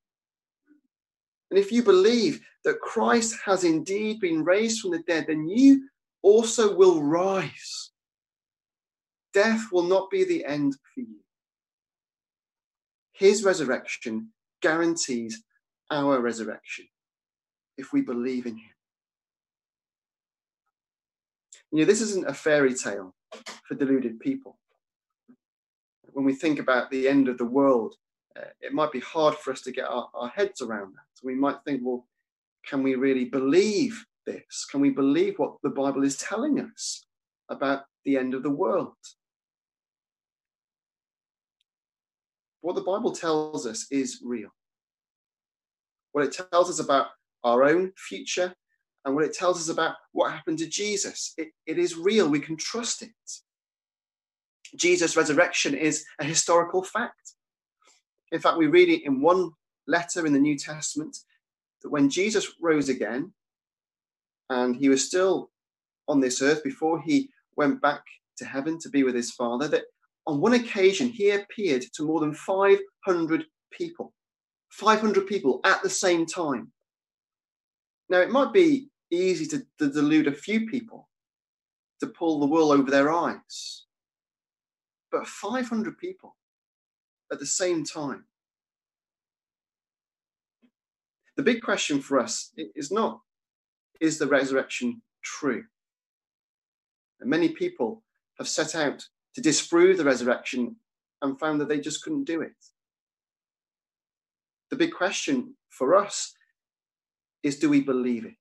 And 1.50 1.58
if 1.58 1.72
you 1.72 1.84
believe 1.84 2.42
that 2.66 2.82
Christ 2.82 3.38
has 3.46 3.64
indeed 3.64 4.20
been 4.20 4.44
raised 4.44 4.82
from 4.82 4.92
the 4.92 5.00
dead, 5.00 5.26
then 5.28 5.48
you 5.48 5.88
also 6.22 6.76
will 6.76 7.02
rise. 7.02 7.92
Death 9.34 9.68
will 9.72 9.84
not 9.84 10.10
be 10.10 10.24
the 10.24 10.46
end 10.46 10.76
for 10.94 11.02
you. 11.02 11.20
His 13.14 13.44
resurrection 13.44 14.30
guarantees 14.62 15.44
our 15.90 16.20
resurrection 16.20 16.88
if 17.78 17.94
we 17.94 18.02
believe 18.02 18.46
in 18.46 18.58
him. 18.58 18.79
You 21.72 21.80
know, 21.80 21.86
this 21.86 22.02
isn't 22.02 22.28
a 22.28 22.34
fairy 22.34 22.74
tale 22.74 23.14
for 23.68 23.76
deluded 23.76 24.20
people. 24.20 24.58
When 26.12 26.26
we 26.26 26.34
think 26.34 26.60
about 26.60 26.90
the 26.90 27.08
end 27.08 27.28
of 27.28 27.38
the 27.38 27.46
world, 27.46 27.96
uh, 28.36 28.50
it 28.62 28.74
might 28.74 28.92
be 28.92 29.00
hard 29.00 29.36
for 29.36 29.52
us 29.52 29.62
to 29.62 29.72
get 29.72 29.86
our, 29.86 30.10
our 30.14 30.30
heads 30.30 30.62
around 30.62 30.96
that. 30.96 31.24
We 31.24 31.36
might 31.36 31.58
think, 31.66 31.82
well, 31.84 32.08
can 32.66 32.82
we 32.82 32.96
really 32.96 33.26
believe 33.26 34.06
this? 34.26 34.66
Can 34.70 34.82
we 34.82 34.90
believe 34.90 35.38
what 35.38 35.56
the 35.64 35.70
Bible 35.70 36.04
is 36.04 36.18
telling 36.18 36.60
us 36.60 37.06
about 37.50 37.84
the 38.06 38.18
end 38.18 38.34
of 38.34 38.44
the 38.44 38.50
world? 38.50 38.94
What 42.62 42.76
the 42.76 42.82
Bible 42.82 43.12
tells 43.12 43.66
us 43.66 43.88
is 43.92 44.22
real 44.24 44.50
what 46.12 46.26
it 46.26 46.48
tells 46.52 46.70
us 46.70 46.80
about 46.80 47.08
our 47.44 47.64
own 47.64 47.92
future, 47.96 48.54
and 49.06 49.16
what 49.16 49.24
it 49.24 49.34
tells 49.34 49.60
us 49.60 49.70
about 49.70 49.96
what 50.12 50.32
happened 50.32 50.60
to 50.60 50.68
Jesus. 50.68 51.34
It, 51.38 51.50
it 51.66 51.78
is 51.78 51.96
real, 51.96 52.30
we 52.30 52.40
can 52.40 52.58
trust 52.58 53.02
it. 53.02 53.10
Jesus' 54.76 55.18
resurrection 55.18 55.74
is 55.74 56.06
a 56.20 56.24
historical 56.24 56.84
fact. 56.84 57.34
In 58.32 58.40
fact, 58.40 58.58
we 58.58 58.68
read 58.68 58.90
it 58.90 59.06
in 59.06 59.22
one 59.22 59.52
letter 59.88 60.26
in 60.26 60.34
the 60.34 60.40
New 60.40 60.58
Testament 60.58 61.18
that 61.82 61.90
when 61.90 62.10
Jesus 62.10 62.52
rose 62.62 62.90
again, 62.90 63.34
and 64.50 64.76
he 64.76 64.90
was 64.90 65.06
still 65.06 65.50
on 66.08 66.20
this 66.20 66.42
earth 66.42 66.64
before 66.64 67.02
he 67.02 67.30
went 67.56 67.82
back 67.82 68.04
to 68.38 68.46
heaven 68.46 68.80
to 68.80 68.90
be 68.90 69.04
with 69.04 69.16
his 69.16 69.32
Father, 69.32 69.68
that 69.68 69.86
on 70.28 70.42
one 70.42 70.54
occasion 70.54 71.08
he 71.08 71.32
appeared 71.32 71.84
to 71.94 72.04
more 72.04 72.20
than 72.20 72.34
500 72.34 73.46
people. 73.72 74.14
500 74.72 75.28
people 75.28 75.60
at 75.64 75.82
the 75.82 75.90
same 75.90 76.26
time. 76.26 76.72
Now, 78.10 78.20
it 78.20 78.32
might 78.32 78.54
be 78.54 78.90
easy 79.12 79.46
to, 79.48 79.66
to 79.80 79.90
delude 79.92 80.28
a 80.28 80.34
few 80.34 80.68
people 80.68 81.10
to 82.00 82.08
pull 82.08 82.40
the 82.40 82.46
wool 82.46 82.72
over 82.72 82.90
their 82.90 83.12
eyes, 83.12 83.86
but 85.12 85.28
500 85.28 85.98
people 85.98 86.36
at 87.32 87.40
the 87.40 87.46
same 87.46 87.84
time. 87.84 88.26
The 91.36 91.44
big 91.44 91.62
question 91.62 92.02
for 92.02 92.20
us 92.20 92.52
is 92.76 92.92
not, 92.92 93.22
is 94.02 94.18
the 94.18 94.28
resurrection 94.28 95.02
true? 95.22 95.64
And 97.20 97.30
many 97.30 97.50
people 97.50 98.04
have 98.38 98.48
set 98.48 98.76
out 98.76 99.06
to 99.36 99.42
disprove 99.42 99.98
the 99.98 100.06
resurrection 100.06 100.76
and 101.22 101.40
found 101.40 101.62
that 101.62 101.68
they 101.68 101.80
just 101.80 102.04
couldn't 102.04 102.24
do 102.24 102.42
it 102.42 102.56
the 104.70 104.76
big 104.76 104.94
question 104.94 105.56
for 105.70 105.96
us 105.96 106.34
is 107.44 107.60
do 107.60 107.70
we 107.70 107.82
believe 107.82 108.26
it? 108.26 108.36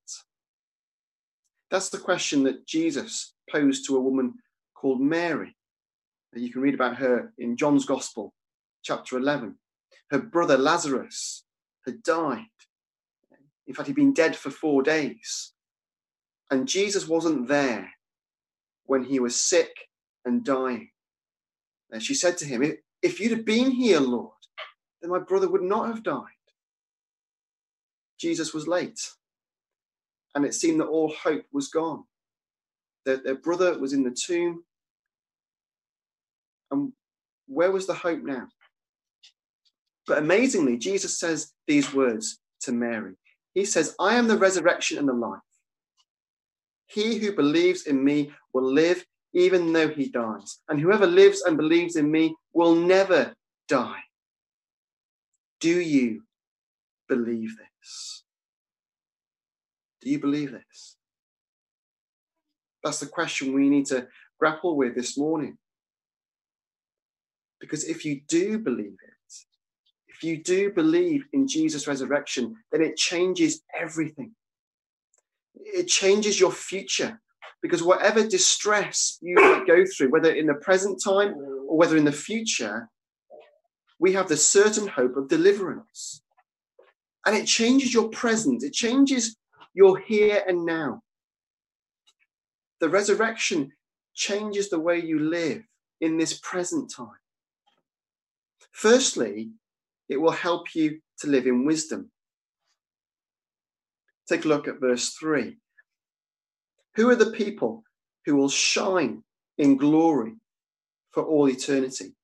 That's 1.71 1.90
the 1.90 1.99
question 1.99 2.45
that 2.45 2.67
Jesus 2.67 3.35
posed 3.50 3.87
to 3.87 3.97
a 3.97 4.00
woman 4.00 4.35
called 4.75 5.00
Mary. 5.00 5.57
You 6.35 6.52
can 6.52 6.62
read 6.62 6.75
about 6.75 6.97
her 6.97 7.33
in 7.38 7.57
John's 7.57 7.85
Gospel, 7.85 8.33
chapter 8.83 9.17
11. 9.17 9.57
Her 10.11 10.19
brother 10.21 10.57
Lazarus 10.57 11.45
had 11.85 12.02
died. 12.02 12.45
In 13.67 13.75
fact, 13.75 13.88
he'd 13.88 13.97
been 13.97 14.14
dead 14.14 14.37
for 14.37 14.50
four 14.50 14.83
days. 14.83 15.52
And 16.50 16.69
Jesus 16.69 17.09
wasn't 17.09 17.49
there 17.49 17.90
when 18.85 19.05
he 19.05 19.21
was 19.21 19.38
sick 19.38 19.73
and 20.25 20.45
dying. 20.45 20.90
And 21.90 22.02
she 22.02 22.14
said 22.14 22.38
to 22.38 22.47
him, 22.47 22.62
If 23.02 23.21
you'd 23.21 23.33
have 23.33 23.45
been 23.45 23.71
here, 23.71 24.00
Lord, 24.00 24.33
then 25.00 25.11
my 25.11 25.19
brother 25.19 25.49
would 25.50 25.62
not 25.62 25.88
have 25.88 26.02
died. 26.02 26.25
Jesus 28.19 28.53
was 28.53 28.67
late, 28.67 29.01
and 30.35 30.45
it 30.45 30.55
seemed 30.55 30.81
that 30.81 30.87
all 30.87 31.13
hope 31.23 31.45
was 31.53 31.69
gone. 31.69 32.05
Their, 33.05 33.19
their 33.19 33.37
brother 33.37 33.79
was 33.79 33.93
in 33.93 34.03
the 34.03 34.11
tomb. 34.11 34.65
And 36.71 36.93
where 37.47 37.73
was 37.73 37.87
the 37.87 37.95
hope 37.95 38.23
now? 38.23 38.49
But 40.07 40.19
amazingly, 40.19 40.77
Jesus 40.79 41.19
says 41.19 41.53
these 41.67 41.93
words 41.95 42.41
to 42.63 42.73
Mary 42.73 43.15
He 43.55 43.65
says, 43.65 43.95
I 44.01 44.17
am 44.17 44.27
the 44.27 44.39
resurrection 44.39 44.99
and 44.99 45.09
the 45.09 45.13
life. 45.13 45.41
He 46.87 47.19
who 47.19 47.33
believes 47.33 47.87
in 47.87 48.03
me 48.03 48.31
will 48.53 48.73
live 48.73 49.05
even 49.35 49.73
though 49.73 49.89
he 49.89 50.09
dies. 50.09 50.59
And 50.69 50.81
whoever 50.81 51.07
lives 51.07 51.43
and 51.43 51.57
believes 51.57 51.97
in 51.97 52.11
me 52.11 52.35
will 52.55 52.75
never 52.75 53.35
die. 53.69 54.01
Do 55.61 55.81
you 55.81 56.23
believe 57.09 57.57
this? 57.59 57.68
Do 60.03 60.11
you 60.11 60.19
believe 60.19 60.53
this? 60.53 60.97
That's 62.85 63.01
the 63.01 63.07
question 63.07 63.53
we 63.53 63.69
need 63.69 63.87
to 63.87 64.09
grapple 64.39 64.77
with 64.77 64.95
this 64.95 65.19
morning. 65.19 65.59
Because 67.61 67.85
if 67.85 68.05
you 68.05 68.21
do 68.29 68.59
believe 68.59 68.97
it, 69.03 69.35
if 70.07 70.23
you 70.23 70.43
do 70.43 70.73
believe 70.73 71.25
in 71.33 71.47
Jesus' 71.47 71.87
resurrection, 71.87 72.57
then 72.73 72.83
it 72.83 72.97
changes 72.97 73.63
everything. 73.79 74.33
It 75.55 75.87
changes 75.87 76.39
your 76.39 76.53
future. 76.53 77.21
Because 77.61 77.83
whatever 77.83 78.27
distress 78.27 79.19
you 79.21 79.35
might 79.35 79.67
go 79.67 79.85
through, 79.85 80.11
whether 80.11 80.33
in 80.33 80.47
the 80.47 80.55
present 80.55 81.03
time 81.03 81.35
or 81.69 81.77
whether 81.77 81.97
in 81.97 82.05
the 82.05 82.13
future, 82.13 82.89
we 83.99 84.13
have 84.13 84.29
the 84.29 84.37
certain 84.37 84.87
hope 84.87 85.17
of 85.17 85.29
deliverance. 85.29 86.23
And 87.29 87.37
it 87.37 87.45
changes 87.45 87.93
your 87.93 88.09
present, 88.09 88.63
it 88.63 88.73
changes 88.73 89.37
your 89.75 89.99
here 89.99 90.43
and 90.49 90.65
now. 90.65 91.03
The 92.81 92.89
resurrection 92.89 93.71
changes 94.15 94.71
the 94.71 94.81
way 94.81 94.99
you 94.99 95.19
live 95.19 95.63
in 96.01 96.17
this 96.17 96.41
present 96.43 96.91
time. 96.91 97.21
Firstly, 98.73 99.51
it 100.09 100.17
will 100.17 100.31
help 100.31 100.75
you 100.75 101.01
to 101.19 101.27
live 101.27 101.47
in 101.47 101.67
wisdom. 101.67 102.11
Take 104.27 104.47
a 104.47 104.49
look 104.49 104.67
at 104.67 104.81
verse 104.81 105.11
3. 105.11 105.55
Who 106.95 107.11
are 107.11 107.15
the 107.15 107.33
people 107.33 107.85
who 108.25 108.37
will 108.37 108.49
shine 108.49 109.23
in 109.59 109.77
glory 109.77 110.33
for 111.11 111.25
all 111.25 111.47
eternity? 111.47 112.15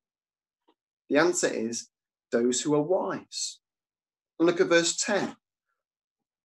The 1.11 1.19
answer 1.19 1.49
is 1.49 1.89
those 2.33 2.63
who 2.63 2.75
are 2.75 2.81
wise. 2.81 3.59
And 4.39 4.47
look 4.47 4.61
at 4.61 4.69
verse 4.69 4.97
10. 4.97 5.37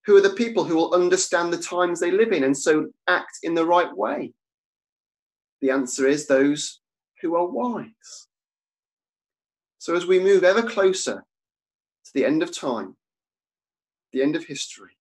Who 0.05 0.15
are 0.17 0.22
the 0.22 0.29
people 0.31 0.63
who 0.63 0.75
will 0.75 0.93
understand 0.93 1.51
the 1.51 1.58
times 1.58 2.00
they 2.00 2.12
live 2.12 2.31
in 2.31 2.43
and 2.43 2.58
so 2.58 2.88
act 3.08 3.39
in 3.43 3.53
the 3.53 3.65
right 3.65 3.96
way? 3.96 4.34
The 5.62 5.72
answer 5.72 6.08
is 6.08 6.25
those 6.25 6.79
who 7.22 7.36
are 7.36 7.46
wise. 7.46 8.27
So 9.77 9.96
as 9.96 10.05
we 10.05 10.19
move 10.19 10.43
ever 10.43 10.63
closer 10.63 11.24
to 12.05 12.12
the 12.13 12.25
end 12.25 12.43
of 12.43 12.58
time, 12.58 12.96
the 14.13 14.22
end 14.22 14.36
of 14.36 14.46
history, 14.46 14.98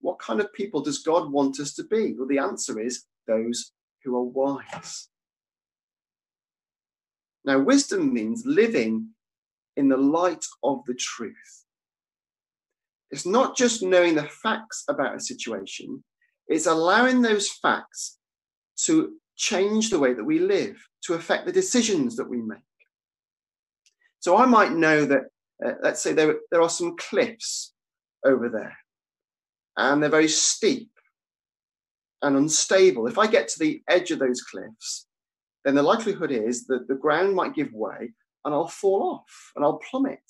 what 0.00 0.18
kind 0.18 0.40
of 0.40 0.52
people 0.52 0.80
does 0.80 0.98
God 0.98 1.30
want 1.30 1.60
us 1.60 1.74
to 1.74 1.84
be? 1.84 2.14
Well, 2.16 2.28
the 2.28 2.38
answer 2.38 2.80
is 2.80 3.04
those 3.26 3.72
who 4.04 4.16
are 4.16 4.22
wise. 4.22 5.08
Now, 7.44 7.58
wisdom 7.58 8.12
means 8.12 8.44
living 8.46 9.10
in 9.76 9.88
the 9.88 9.96
light 9.96 10.44
of 10.62 10.84
the 10.86 10.94
truth. 10.94 11.64
It's 13.10 13.26
not 13.26 13.56
just 13.56 13.82
knowing 13.82 14.14
the 14.14 14.24
facts 14.24 14.84
about 14.88 15.16
a 15.16 15.20
situation, 15.20 16.02
it's 16.46 16.66
allowing 16.66 17.22
those 17.22 17.48
facts 17.48 18.18
to 18.84 19.14
change 19.36 19.90
the 19.90 19.98
way 19.98 20.14
that 20.14 20.24
we 20.24 20.38
live, 20.38 20.76
to 21.04 21.14
affect 21.14 21.46
the 21.46 21.52
decisions 21.52 22.16
that 22.16 22.28
we 22.28 22.38
make. 22.38 22.58
So 24.20 24.36
I 24.36 24.46
might 24.46 24.72
know 24.72 25.04
that, 25.04 25.24
uh, 25.64 25.72
let's 25.82 26.02
say, 26.02 26.12
there, 26.12 26.36
there 26.50 26.62
are 26.62 26.70
some 26.70 26.96
cliffs 26.96 27.72
over 28.24 28.48
there, 28.48 28.76
and 29.76 30.02
they're 30.02 30.10
very 30.10 30.28
steep 30.28 30.90
and 32.22 32.36
unstable. 32.36 33.06
If 33.06 33.18
I 33.18 33.26
get 33.26 33.48
to 33.48 33.58
the 33.58 33.82
edge 33.88 34.10
of 34.10 34.18
those 34.18 34.42
cliffs, 34.42 35.06
then 35.64 35.74
the 35.74 35.82
likelihood 35.82 36.32
is 36.32 36.66
that 36.66 36.88
the 36.88 36.94
ground 36.94 37.34
might 37.34 37.54
give 37.54 37.72
way 37.72 38.12
and 38.44 38.54
I'll 38.54 38.68
fall 38.68 39.02
off 39.02 39.52
and 39.54 39.64
I'll 39.64 39.80
plummet. 39.90 40.20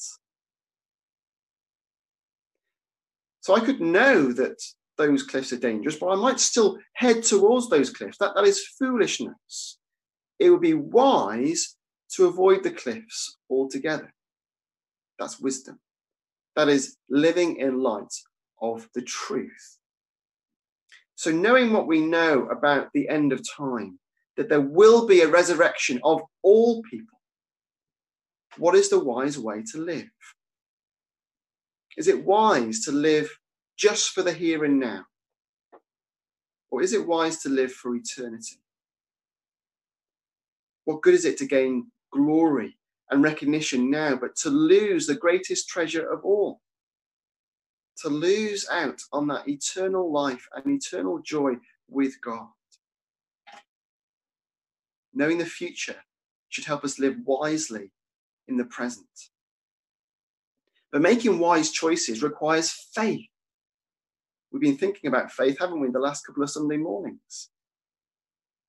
So 3.49 3.55
I 3.55 3.61
could 3.61 3.81
know 3.81 4.31
that 4.35 4.63
those 4.99 5.23
cliffs 5.23 5.55
are 5.55 5.59
dangerous, 5.59 5.97
but 5.97 6.11
I 6.11 6.17
might 6.17 6.39
still 6.39 6.77
head 6.93 7.23
towards 7.23 7.71
those 7.71 7.89
cliffs. 7.89 8.19
That, 8.19 8.35
that 8.35 8.45
is 8.45 8.63
foolishness. 8.79 9.79
It 10.39 10.51
would 10.51 10.61
be 10.61 10.75
wise 10.75 11.75
to 12.17 12.27
avoid 12.27 12.63
the 12.63 12.73
cliffs 12.73 13.39
altogether. 13.49 14.13
That's 15.19 15.41
wisdom. 15.41 15.79
That 16.57 16.69
is 16.69 16.99
living 17.09 17.57
in 17.57 17.83
light 17.83 18.13
of 18.61 18.87
the 18.95 19.01
truth. 19.01 19.79
So, 21.15 21.31
knowing 21.31 21.73
what 21.73 21.87
we 21.87 22.03
know 22.03 22.49
about 22.49 22.91
the 22.93 23.09
end 23.09 23.33
of 23.33 23.41
time, 23.51 23.99
that 24.37 24.51
there 24.51 24.61
will 24.61 25.07
be 25.07 25.23
a 25.23 25.27
resurrection 25.27 26.01
of 26.05 26.21
all 26.43 26.83
people, 26.83 27.19
what 28.59 28.75
is 28.75 28.91
the 28.91 29.03
wise 29.03 29.39
way 29.39 29.63
to 29.73 29.79
live? 29.79 30.11
Is 31.99 32.07
it 32.07 32.25
wise 32.25 32.85
to 32.85 32.93
live 32.93 33.29
just 33.77 34.11
for 34.11 34.23
the 34.23 34.33
here 34.33 34.65
and 34.65 34.79
now? 34.79 35.05
Or 36.71 36.81
is 36.81 36.93
it 36.93 37.05
wise 37.05 37.39
to 37.39 37.49
live 37.49 37.73
for 37.73 37.97
eternity? 37.97 38.61
What 40.85 41.03
good 41.03 41.15
is 41.15 41.25
it 41.25 41.37
to 41.39 41.47
gain 41.47 41.91
glory 42.13 42.79
and 43.11 43.21
recognition 43.25 43.91
now, 43.91 44.15
but 44.15 44.37
to 44.37 44.49
lose 44.49 45.09
the 45.09 45.17
greatest 45.17 45.69
treasure 45.69 46.09
of 46.09 46.25
all? 46.25 46.61
To 48.03 48.09
lose 48.09 48.69
out 48.71 49.01
on 49.13 49.27
that 49.27 49.49
eternal 49.49 50.13
life 50.13 50.47
and 50.55 50.73
eternal 50.73 51.19
joy 51.19 51.55
with 51.89 52.21
God. 52.21 52.47
Knowing 55.13 55.39
the 55.39 55.47
future 55.47 55.97
should 56.49 56.65
help 56.65 56.85
us 56.85 57.01
live 57.01 57.17
wisely 57.25 57.91
in 58.47 58.57
the 58.57 58.67
present. 58.67 59.09
But 60.93 61.03
making 61.03 61.39
wise 61.39 61.71
choices 61.71 62.23
requires 62.23 62.89
faith. 62.95 63.27
We've 64.51 64.63
been 64.63 64.79
thinking 64.79 65.09
about 65.09 65.31
faith, 65.31 65.59
haven't 65.61 65.81
we, 65.81 65.91
the 65.91 65.99
last 65.99 66.27
couple 66.27 66.43
of 66.43 66.51
Sunday 66.51 66.79
mornings? 66.79 67.51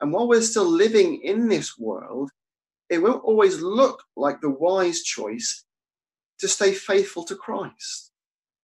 And 0.02 0.12
while 0.12 0.28
we're 0.28 0.42
still 0.42 0.70
living 0.70 1.22
in 1.24 1.48
this 1.48 1.78
world, 1.78 2.32
it 2.90 3.02
won't 3.02 3.24
always 3.24 3.62
look 3.62 4.04
like 4.16 4.42
the 4.42 4.50
wise 4.50 5.04
choice 5.04 5.64
to 6.40 6.48
stay 6.48 6.74
faithful 6.74 7.24
to 7.26 7.36
Christ, 7.36 8.12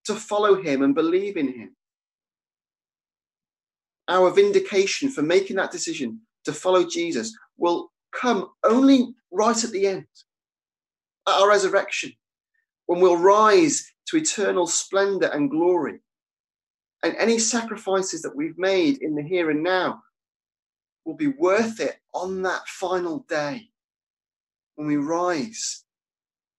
to 0.06 0.16
follow 0.16 0.62
him 0.62 0.82
and 0.82 0.96
believe 0.96 1.38
in 1.38 1.48
him. 1.48 1.76
Our 4.08 4.32
vindication 4.32 5.10
for 5.10 5.22
making 5.22 5.56
that 5.58 5.72
decision 5.72 6.22
to 6.46 6.54
follow 6.54 6.86
Jesus 6.86 7.34
will 7.58 7.92
come 8.12 8.50
only 8.64 9.14
right 9.32 9.62
at 9.64 9.72
the 9.72 9.88
end, 9.88 10.08
at 11.28 11.34
our 11.34 11.50
resurrection, 11.50 12.14
when 12.86 13.00
we'll 13.00 13.18
rise 13.18 13.92
to 14.08 14.18
eternal 14.18 14.68
splendor 14.68 15.28
and 15.28 15.50
glory. 15.50 16.00
And 17.04 17.16
any 17.18 17.40
sacrifices 17.40 18.22
that 18.22 18.36
we've 18.36 18.58
made 18.58 19.02
in 19.02 19.16
the 19.16 19.24
here 19.24 19.50
and 19.50 19.64
now 19.64 20.02
will 21.06 21.16
be 21.16 21.28
worth 21.28 21.80
it 21.80 21.98
on 22.14 22.42
that 22.44 22.68
final 22.68 23.26
day 23.30 23.70
when 24.76 24.88
we 24.88 24.98
rise 24.98 25.84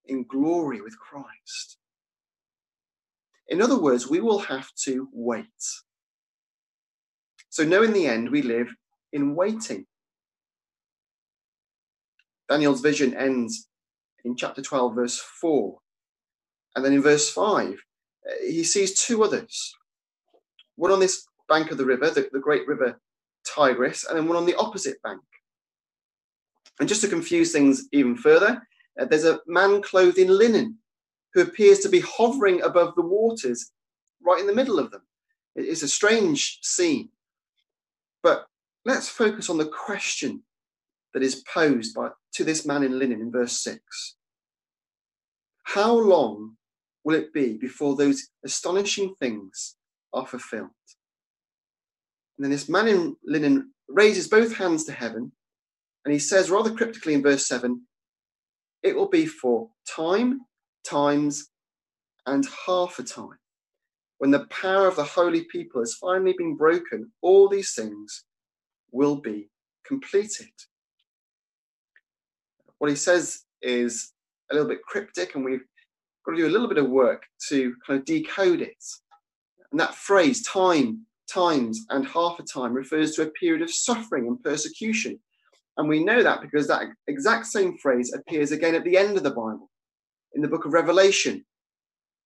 in 0.05 0.23
glory 0.23 0.81
with 0.81 0.97
Christ. 0.97 1.77
In 3.49 3.61
other 3.61 3.79
words, 3.79 4.09
we 4.09 4.19
will 4.19 4.39
have 4.39 4.73
to 4.83 5.07
wait. 5.13 5.45
So, 7.49 7.63
know 7.63 7.83
in 7.83 7.93
the 7.93 8.07
end, 8.07 8.29
we 8.29 8.41
live 8.41 8.73
in 9.13 9.35
waiting. 9.35 9.85
Daniel's 12.49 12.81
vision 12.81 13.15
ends 13.15 13.67
in 14.23 14.35
chapter 14.35 14.61
12, 14.61 14.95
verse 14.95 15.19
4. 15.19 15.77
And 16.77 16.85
then 16.85 16.93
in 16.93 17.01
verse 17.01 17.31
5, 17.31 17.73
uh, 17.73 18.33
he 18.45 18.63
sees 18.63 19.01
two 19.01 19.23
others 19.23 19.73
one 20.75 20.91
on 20.91 20.99
this 20.99 21.25
bank 21.49 21.71
of 21.71 21.79
the 21.79 21.85
river, 21.85 22.11
the, 22.11 22.29
the 22.31 22.39
great 22.39 22.67
river 22.67 23.01
Tigris, 23.43 24.05
and 24.05 24.15
then 24.15 24.27
one 24.27 24.37
on 24.37 24.45
the 24.45 24.55
opposite 24.57 25.01
bank. 25.01 25.21
And 26.79 26.87
just 26.87 27.01
to 27.01 27.07
confuse 27.07 27.51
things 27.51 27.87
even 27.91 28.15
further, 28.15 28.61
uh, 28.99 29.05
there's 29.05 29.25
a 29.25 29.39
man 29.47 29.81
clothed 29.81 30.19
in 30.19 30.27
linen 30.27 30.77
who 31.33 31.41
appears 31.41 31.79
to 31.79 31.89
be 31.89 31.99
hovering 32.01 32.61
above 32.61 32.93
the 32.93 33.01
waters 33.01 33.71
right 34.23 34.39
in 34.39 34.45
the 34.45 34.53
middle 34.53 34.77
of 34.77 34.91
them. 34.91 35.01
It's 35.55 35.81
a 35.81 35.87
strange 35.87 36.59
scene. 36.61 37.09
But 38.21 38.45
let's 38.85 39.09
focus 39.09 39.49
on 39.49 39.57
the 39.57 39.65
question 39.65 40.43
that 41.15 41.23
is 41.23 41.43
posed 41.51 41.95
by, 41.95 42.09
to 42.33 42.43
this 42.43 42.67
man 42.67 42.83
in 42.83 42.99
linen 42.99 43.19
in 43.19 43.31
verse 43.31 43.59
6. 43.63 44.15
How 45.63 45.91
long 45.91 46.57
will 47.07 47.15
it 47.15 47.31
be 47.31 47.53
before 47.53 47.95
those 47.95 48.27
astonishing 48.43 49.15
things 49.15 49.77
are 50.11 50.27
fulfilled? 50.27 50.71
And 52.37 52.43
then 52.43 52.51
this 52.51 52.67
man 52.67 52.89
in 52.89 53.15
linen 53.25 53.71
raises 53.87 54.27
both 54.27 54.57
hands 54.57 54.83
to 54.83 54.91
heaven 54.91 55.31
and 56.03 56.13
he 56.13 56.19
says 56.19 56.49
rather 56.49 56.69
cryptically 56.69 57.13
in 57.13 57.23
verse 57.23 57.47
7 57.47 57.81
it 58.83 58.93
will 58.93 59.07
be 59.07 59.25
for 59.25 59.69
time, 59.87 60.41
times, 60.83 61.49
and 62.25 62.45
half 62.65 62.99
a 62.99 63.03
time. 63.03 63.39
when 64.17 64.31
the 64.31 64.45
power 64.47 64.89
of 64.89 64.97
the 64.97 65.03
holy 65.05 65.45
people 65.45 65.79
has 65.81 65.93
finally 65.93 66.33
been 66.37 66.57
broken, 66.57 67.09
all 67.21 67.47
these 67.47 67.73
things 67.73 68.25
will 68.91 69.15
be 69.15 69.49
completed. 69.85 70.51
What 72.79 72.89
he 72.89 72.97
says 72.97 73.45
is 73.61 74.11
a 74.51 74.55
little 74.55 74.67
bit 74.67 74.81
cryptic, 74.81 75.35
and 75.35 75.45
we've 75.45 75.65
got 76.27 76.35
to 76.35 76.41
do 76.41 76.47
a 76.47 76.51
little 76.51 76.67
bit 76.67 76.77
of 76.77 76.89
work 76.89 77.23
to 77.49 77.73
kind 77.85 77.99
of 77.99 78.05
decode 78.05 78.61
it. 78.61 78.83
And 79.71 79.79
that 79.79 79.95
phrase, 79.95 80.43
time, 80.43 81.05
times, 81.31 81.85
and 81.89 82.05
half 82.05 82.39
a 82.39 82.43
time, 82.43 82.73
refers 82.73 83.13
to 83.13 83.23
a 83.23 83.31
period 83.31 83.61
of 83.61 83.71
suffering 83.71 84.27
and 84.27 84.41
persecution. 84.43 85.19
And 85.77 85.87
we 85.87 86.03
know 86.03 86.23
that 86.23 86.41
because 86.41 86.67
that 86.67 86.87
exact 87.07 87.45
same 87.45 87.77
phrase 87.77 88.13
appears 88.13 88.51
again 88.51 88.75
at 88.75 88.83
the 88.83 88.97
end 88.97 89.15
of 89.15 89.23
the 89.23 89.29
Bible, 89.29 89.69
in 90.33 90.41
the 90.41 90.47
book 90.47 90.65
of 90.65 90.73
Revelation. 90.73 91.45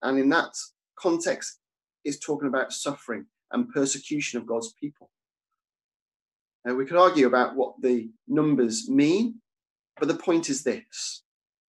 And 0.02 0.18
in 0.18 0.28
that 0.30 0.52
context, 0.98 1.58
is 2.04 2.18
talking 2.18 2.48
about 2.48 2.72
suffering 2.72 3.26
and 3.52 3.70
persecution 3.70 4.40
of 4.40 4.46
God's 4.46 4.72
people. 4.80 5.08
Now, 6.64 6.74
we 6.74 6.84
could 6.84 6.96
argue 6.96 7.28
about 7.28 7.54
what 7.54 7.74
the 7.80 8.10
numbers 8.26 8.88
mean, 8.88 9.40
but 9.98 10.08
the 10.08 10.14
point 10.14 10.48
is 10.48 10.64
this 10.64 11.22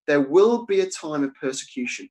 there 0.07 0.21
will 0.21 0.65
be 0.65 0.81
a 0.81 0.89
time 0.89 1.23
of 1.23 1.35
persecution. 1.35 2.09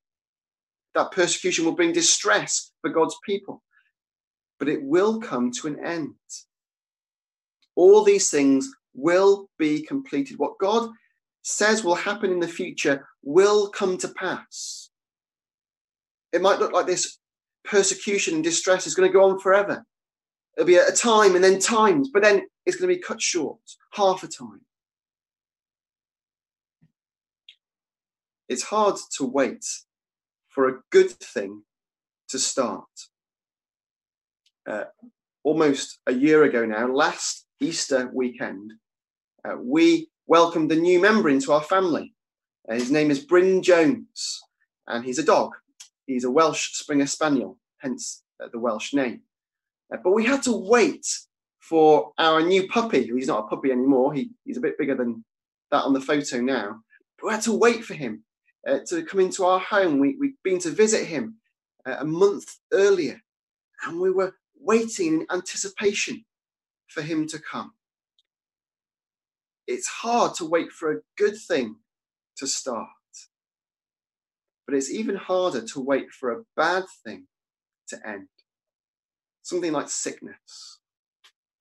That 0.94 1.12
persecution 1.12 1.64
will 1.64 1.72
bring 1.72 1.92
distress 1.92 2.72
for 2.80 2.90
God's 2.90 3.16
people, 3.24 3.62
but 4.58 4.68
it 4.68 4.82
will 4.82 5.20
come 5.20 5.50
to 5.52 5.66
an 5.68 5.84
end. 5.84 6.14
All 7.74 8.04
these 8.04 8.30
things 8.30 8.70
will 8.94 9.48
be 9.58 9.82
completed. 9.82 10.38
What 10.38 10.58
God 10.58 10.90
says 11.42 11.82
will 11.82 11.94
happen 11.94 12.30
in 12.30 12.40
the 12.40 12.48
future 12.48 13.06
will 13.22 13.68
come 13.70 13.96
to 13.98 14.08
pass. 14.08 14.90
It 16.32 16.42
might 16.42 16.58
look 16.58 16.72
like 16.72 16.86
this 16.86 17.18
persecution 17.64 18.34
and 18.34 18.44
distress 18.44 18.86
is 18.86 18.94
going 18.94 19.08
to 19.08 19.12
go 19.12 19.28
on 19.28 19.38
forever. 19.38 19.84
It'll 20.56 20.66
be 20.66 20.76
a 20.76 20.92
time 20.92 21.34
and 21.34 21.42
then 21.42 21.58
times, 21.58 22.10
but 22.12 22.22
then 22.22 22.42
it's 22.66 22.76
going 22.76 22.88
to 22.90 22.94
be 22.94 23.02
cut 23.02 23.20
short, 23.20 23.58
half 23.92 24.22
a 24.22 24.28
time. 24.28 24.60
It's 28.48 28.62
hard 28.62 28.96
to 29.16 29.24
wait 29.24 29.64
for 30.52 30.68
a 30.68 30.78
good 30.90 31.10
thing 31.10 31.62
to 32.28 32.38
start. 32.38 32.84
Uh, 34.68 34.84
almost 35.42 35.98
a 36.06 36.12
year 36.12 36.44
ago 36.44 36.64
now, 36.64 36.86
last 36.86 37.46
Easter 37.60 38.10
weekend, 38.12 38.72
uh, 39.44 39.56
we 39.58 40.08
welcomed 40.26 40.70
a 40.70 40.76
new 40.76 41.00
member 41.00 41.28
into 41.28 41.52
our 41.52 41.62
family. 41.62 42.14
Uh, 42.68 42.74
his 42.74 42.90
name 42.90 43.10
is 43.10 43.20
Bryn 43.20 43.62
Jones, 43.62 44.40
and 44.86 45.04
he's 45.04 45.18
a 45.18 45.24
dog. 45.24 45.52
He's 46.06 46.24
a 46.24 46.30
Welsh 46.30 46.72
Springer 46.74 47.06
Spaniel, 47.06 47.58
hence 47.78 48.22
uh, 48.42 48.48
the 48.52 48.58
Welsh 48.58 48.94
name. 48.94 49.22
Uh, 49.92 49.98
but 50.04 50.12
we 50.12 50.24
had 50.24 50.42
to 50.44 50.52
wait 50.52 51.06
for 51.60 52.12
our 52.18 52.42
new 52.42 52.68
puppy. 52.68 53.04
He's 53.04 53.28
not 53.28 53.44
a 53.44 53.48
puppy 53.48 53.72
anymore. 53.72 54.12
He, 54.12 54.30
he's 54.44 54.58
a 54.58 54.60
bit 54.60 54.78
bigger 54.78 54.94
than 54.94 55.24
that 55.70 55.84
on 55.84 55.92
the 55.92 56.00
photo 56.00 56.40
now. 56.40 56.80
But 57.18 57.26
we 57.26 57.32
had 57.32 57.42
to 57.42 57.56
wait 57.56 57.84
for 57.84 57.94
him 57.94 58.24
uh, 58.66 58.78
to 58.86 59.04
come 59.04 59.20
into 59.20 59.44
our 59.44 59.58
home. 59.58 59.98
We, 59.98 60.16
we'd 60.18 60.34
been 60.42 60.58
to 60.60 60.70
visit 60.70 61.06
him 61.06 61.36
uh, 61.86 61.96
a 62.00 62.04
month 62.04 62.56
earlier, 62.72 63.20
and 63.84 64.00
we 64.00 64.10
were 64.10 64.34
waiting 64.58 65.20
in 65.20 65.26
anticipation 65.30 66.24
for 66.88 67.02
him 67.02 67.26
to 67.28 67.38
come. 67.38 67.72
It's 69.66 69.86
hard 69.86 70.34
to 70.36 70.44
wait 70.44 70.70
for 70.72 70.92
a 70.92 71.00
good 71.16 71.36
thing 71.36 71.76
to 72.36 72.46
start, 72.46 72.88
but 74.66 74.76
it's 74.76 74.90
even 74.90 75.16
harder 75.16 75.62
to 75.66 75.80
wait 75.80 76.10
for 76.10 76.30
a 76.32 76.42
bad 76.56 76.84
thing 77.04 77.26
to 77.88 78.08
end. 78.08 78.28
Something 79.42 79.72
like 79.72 79.88
sickness, 79.88 80.78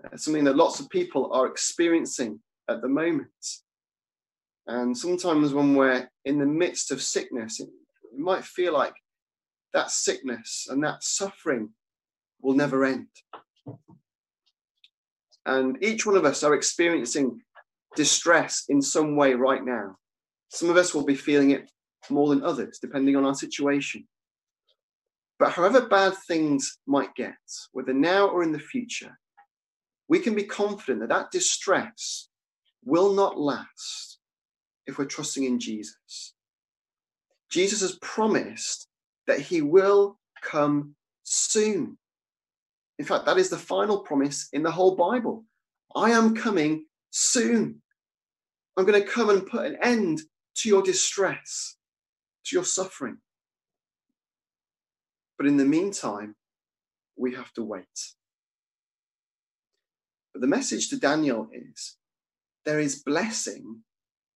uh, 0.03 0.17
something 0.17 0.43
that 0.43 0.55
lots 0.55 0.79
of 0.79 0.89
people 0.89 1.31
are 1.33 1.47
experiencing 1.47 2.39
at 2.69 2.81
the 2.81 2.87
moment. 2.87 3.29
And 4.71 4.97
sometimes 4.97 5.53
when 5.53 5.75
we're 5.75 6.09
in 6.23 6.39
the 6.39 6.45
midst 6.45 6.91
of 6.91 7.01
sickness, 7.01 7.59
it, 7.59 7.67
might 8.17 8.43
feel 8.43 8.73
like 8.73 8.93
that 9.73 9.89
sickness 9.89 10.67
and 10.69 10.83
that 10.83 11.01
suffering 11.01 11.69
will 12.41 12.53
never 12.53 12.83
end. 12.85 13.07
And 15.45 15.81
each 15.81 16.05
one 16.05 16.15
of 16.15 16.25
us 16.25 16.43
are 16.43 16.53
experiencing 16.53 17.41
distress 17.95 18.65
in 18.69 18.81
some 18.81 19.15
way 19.15 19.33
right 19.33 19.63
now. 19.63 19.97
Some 20.49 20.69
of 20.69 20.77
us 20.77 20.93
will 20.93 21.05
be 21.05 21.15
feeling 21.15 21.51
it 21.51 21.71
more 22.09 22.29
than 22.29 22.43
others, 22.43 22.79
depending 22.81 23.15
on 23.15 23.25
our 23.25 23.35
situation. 23.35 24.07
But 25.39 25.51
however 25.51 25.87
bad 25.87 26.13
things 26.27 26.79
might 26.85 27.15
get, 27.15 27.35
whether 27.71 27.93
now 27.93 28.27
or 28.27 28.43
in 28.43 28.51
the 28.51 28.59
future, 28.59 29.17
we 30.07 30.19
can 30.19 30.35
be 30.35 30.43
confident 30.43 30.99
that 30.99 31.09
that 31.09 31.31
distress 31.31 32.29
will 32.83 33.13
not 33.13 33.39
last 33.39 34.10
if 34.87 34.97
we're 34.97 35.05
trusting 35.05 35.43
in 35.43 35.59
Jesus. 35.59 36.33
Jesus 37.49 37.81
has 37.81 37.97
promised 38.01 38.87
that 39.27 39.39
he 39.39 39.61
will 39.61 40.17
come 40.41 40.95
soon. 41.23 41.97
In 42.97 43.05
fact, 43.05 43.25
that 43.25 43.37
is 43.37 43.49
the 43.49 43.57
final 43.57 43.99
promise 43.99 44.47
in 44.53 44.63
the 44.63 44.71
whole 44.71 44.95
Bible. 44.95 45.43
I 45.95 46.11
am 46.11 46.35
coming 46.35 46.85
soon. 47.09 47.81
I'm 48.77 48.85
going 48.85 49.01
to 49.01 49.07
come 49.07 49.29
and 49.29 49.45
put 49.45 49.65
an 49.65 49.77
end 49.81 50.21
to 50.55 50.69
your 50.69 50.81
distress, 50.81 51.75
to 52.45 52.55
your 52.55 52.63
suffering. 52.63 53.17
But 55.37 55.47
in 55.47 55.57
the 55.57 55.65
meantime, 55.65 56.35
we 57.17 57.33
have 57.35 57.51
to 57.53 57.63
wait. 57.63 57.85
But 60.33 60.41
the 60.41 60.47
message 60.47 60.89
to 60.89 60.97
Daniel 60.97 61.49
is 61.51 61.97
there 62.65 62.79
is 62.79 63.03
blessing 63.03 63.81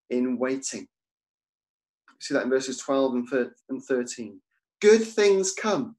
in 0.09 0.37
waiting. 0.37 0.87
See 2.19 2.33
that 2.33 2.43
in 2.43 2.49
verses 2.49 2.77
12 2.77 3.15
and 3.69 3.83
13. 3.83 4.39
Good 4.81 5.03
things 5.03 5.53
come 5.53 5.95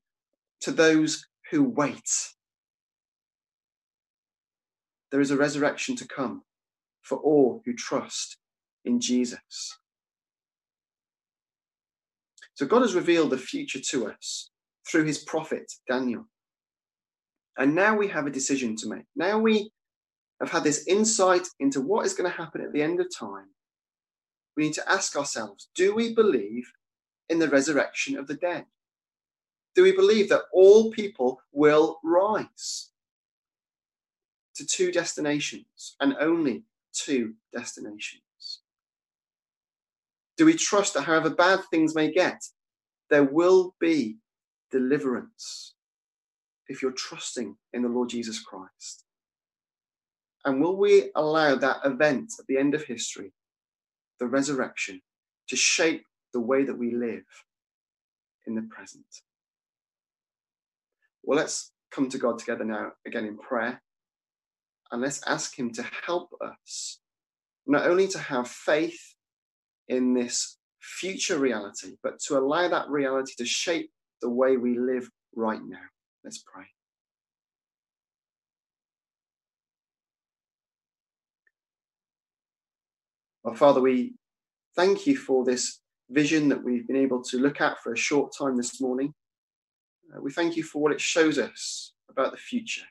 to 0.61 0.71
those 0.71 1.27
who 1.51 1.65
wait. 1.65 2.11
There 5.11 5.21
is 5.21 5.31
a 5.31 5.37
resurrection 5.37 5.95
to 5.97 6.09
come 6.09 6.43
for 7.03 7.19
all 7.19 7.63
who 7.65 7.75
trust 7.75 8.39
in 8.85 9.01
Jesus. 9.01 9.79
So 12.55 12.67
God 12.67 12.83
has 12.83 12.95
revealed 12.95 13.31
the 13.31 13.39
future 13.39 13.81
to 13.91 14.09
us 14.09 14.51
through 14.91 15.05
his 15.05 15.19
prophet 15.19 15.71
Daniel. 15.89 16.27
And 17.59 17.75
now 17.75 17.97
we 17.97 18.09
have 18.09 18.27
a 18.27 18.31
decision 18.31 18.77
to 18.77 18.89
make. 18.89 19.05
Now 19.15 19.39
we 19.39 19.71
have 20.41 20.51
had 20.51 20.65
this 20.65 20.87
insight 20.87 21.47
into 21.61 21.81
what 21.81 22.07
is 22.07 22.15
going 22.15 22.31
to 22.31 22.37
happen 22.37 22.61
at 22.61 22.73
the 22.73 22.83
end 22.83 23.01
of 23.01 23.07
time. 23.15 23.47
We 24.57 24.65
need 24.65 24.75
to 24.75 24.91
ask 24.91 25.17
ourselves 25.17 25.69
do 25.75 25.95
we 25.95 26.15
believe 26.15 26.73
in 27.29 27.39
the 27.39 27.49
resurrection 27.49 28.17
of 28.17 28.27
the 28.27 28.35
dead? 28.35 28.65
Do 29.75 29.83
we 29.83 29.93
believe 29.93 30.29
that 30.31 30.45
all 30.53 30.91
people 30.91 31.41
will 31.53 32.01
rise 32.03 32.91
to 34.55 34.67
two 34.67 34.91
destinations 34.91 35.97
and 36.01 36.17
only 36.19 36.65
two 36.95 37.35
destinations? 37.53 38.23
Do 40.39 40.47
we 40.47 40.55
trust 40.55 40.95
that 40.95 41.03
however 41.03 41.31
bad 41.31 41.61
things 41.71 41.95
may 41.95 42.11
get, 42.11 42.43
there 43.11 43.25
will 43.25 43.75
be 43.81 44.17
deliverance 44.71 45.75
if 46.69 46.83
you're 46.83 46.93
trusting 46.93 47.57
in 47.73 47.83
the 47.83 47.89
Lord 47.89 48.09
Jesus 48.09 48.41
Christ? 48.41 49.05
And 50.45 50.61
will 50.61 50.77
we 50.77 51.11
allow 51.17 51.57
that 51.57 51.79
event 51.85 52.33
at 52.39 52.47
the 52.47 52.57
end 52.57 52.75
of 52.75 52.85
history, 52.85 53.33
the 54.21 54.27
resurrection, 54.27 55.01
to 55.49 55.57
shape 55.57 56.05
the 56.33 56.41
way 56.41 56.65
that 56.65 56.79
we 56.79 56.95
live 56.95 57.25
in 58.47 58.55
the 58.55 58.63
present? 58.63 59.07
Well, 61.23 61.39
let's 61.39 61.73
come 61.91 62.09
to 62.11 62.19
God 62.19 62.39
together 62.39 62.65
now, 62.65 62.93
again 63.07 63.25
in 63.25 63.39
prayer, 63.39 63.83
and 64.91 65.03
let's 65.03 65.23
ask 65.27 65.59
Him 65.59 65.73
to 65.73 65.85
help 66.05 66.31
us 66.41 67.01
not 67.67 67.87
only 67.87 68.07
to 68.09 68.19
have 68.19 68.49
faith 68.49 69.15
in 69.89 70.15
this 70.15 70.59
future 70.81 71.39
reality, 71.39 71.97
but 72.03 72.21
to 72.21 72.39
allow 72.39 72.69
that 72.69 72.89
reality 72.89 73.35
to 73.39 73.45
shape 73.45 73.91
the 74.23 74.31
way 74.31 74.57
we 74.57 74.79
live 74.79 75.11
right 75.35 75.61
now. 75.67 75.83
Let's 76.25 76.39
pray. 76.39 76.56
Our 83.47 83.55
Father, 83.55 83.81
we 83.81 84.15
thank 84.75 85.07
you 85.07 85.17
for 85.17 85.45
this 85.45 85.79
vision 86.11 86.49
that 86.49 86.65
we've 86.65 86.85
been 86.85 86.97
able 86.97 87.23
to 87.23 87.39
look 87.39 87.61
at 87.61 87.81
for 87.81 87.93
a 87.93 87.97
short 87.97 88.35
time 88.37 88.57
this 88.57 88.81
morning. 88.81 89.15
Uh, 90.13 90.21
we 90.21 90.33
thank 90.33 90.57
you 90.57 90.65
for 90.65 90.83
what 90.83 90.91
it 90.91 91.01
shows 91.01 91.39
us 91.39 91.93
about 92.11 92.33
the 92.33 92.39
future. 92.39 92.83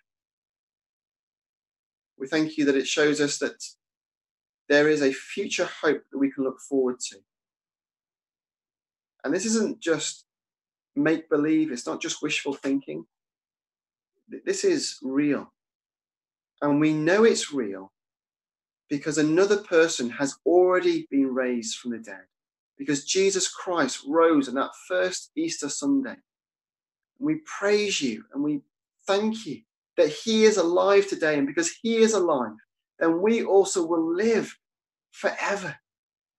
We 2.17 2.27
thank 2.27 2.57
you 2.57 2.63
that 2.65 2.77
it 2.77 2.87
shows 2.87 3.19
us 3.19 3.37
that 3.39 3.61
there 4.69 4.87
is 4.87 5.01
a 5.01 5.11
future 5.11 5.69
hope 5.81 6.03
that 6.09 6.17
we 6.17 6.31
can 6.31 6.45
look 6.45 6.61
forward 6.61 7.01
to. 7.09 7.17
And 9.25 9.33
this 9.33 9.45
isn't 9.45 9.81
just 9.81 10.23
make 10.95 11.29
believe, 11.29 11.69
it's 11.69 11.85
not 11.85 12.01
just 12.01 12.21
wishful 12.21 12.53
thinking. 12.53 13.05
this 14.45 14.63
is 14.63 14.99
real. 15.03 15.51
And 16.61 16.79
we 16.79 16.93
know 16.93 17.25
it's 17.25 17.51
real 17.51 17.91
because 18.89 19.17
another 19.17 19.57
person 19.57 20.09
has 20.09 20.37
already 20.45 21.07
been 21.09 21.33
raised 21.33 21.77
from 21.77 21.91
the 21.91 21.99
dead. 21.99 22.25
Because 22.77 23.05
Jesus 23.05 23.47
Christ 23.47 24.03
rose 24.07 24.47
on 24.49 24.55
that 24.55 24.71
first 24.87 25.31
Easter 25.35 25.69
Sunday. 25.69 26.15
We 27.19 27.41
praise 27.45 28.01
you 28.01 28.25
and 28.33 28.43
we 28.43 28.61
thank 29.07 29.45
you 29.45 29.61
that 29.97 30.09
he 30.09 30.43
is 30.43 30.57
alive 30.57 31.07
today. 31.07 31.37
And 31.37 31.47
because 31.47 31.71
he 31.81 31.97
is 31.97 32.13
alive, 32.13 32.51
then 32.99 33.21
we 33.21 33.43
also 33.43 33.85
will 33.85 34.13
live 34.13 34.55
forever 35.11 35.75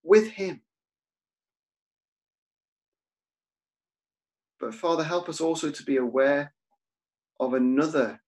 with 0.02 0.28
him. 0.28 0.61
But 4.61 4.74
Father, 4.74 5.04
help 5.04 5.28
us 5.28 5.40
also 5.40 5.70
to 5.70 5.82
be 5.82 5.96
aware 5.96 6.52
of 7.40 7.54
another 7.54 8.20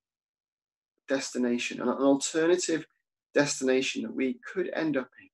destination, 1.08 1.80
an 1.80 1.88
alternative 1.88 2.86
destination 3.34 4.02
that 4.02 4.14
we 4.14 4.38
could 4.52 4.70
end 4.74 4.96
up 4.96 5.08
in 5.20 5.28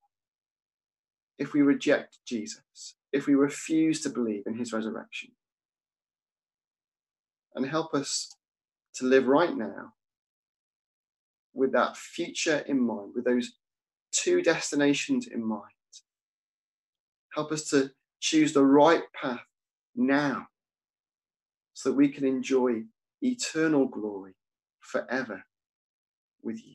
if 1.39 1.53
we 1.53 1.63
reject 1.63 2.19
Jesus, 2.27 2.97
if 3.13 3.27
we 3.27 3.35
refuse 3.35 4.01
to 4.03 4.09
believe 4.09 4.45
in 4.47 4.57
his 4.57 4.73
resurrection. 4.73 5.31
And 7.55 7.67
help 7.67 7.95
us 7.95 8.31
to 8.97 9.05
live 9.05 9.27
right 9.27 9.57
now 9.57 9.93
with 11.53 11.73
that 11.73 11.97
future 11.97 12.59
in 12.67 12.81
mind, 12.81 13.13
with 13.15 13.25
those 13.25 13.53
two 14.13 14.43
destinations 14.43 15.27
in 15.27 15.45
mind. 15.45 15.63
Help 17.35 17.53
us 17.53 17.69
to 17.71 17.91
choose 18.21 18.53
the 18.53 18.65
right 18.65 19.03
path 19.21 19.41
now 19.95 20.47
so 21.75 21.91
that 21.91 21.97
we 21.97 22.09
can 22.09 22.25
enjoy 22.25 22.83
eternal 23.23 23.87
glory 23.87 24.35
forever 24.81 25.45
with 26.43 26.65
you. 26.65 26.75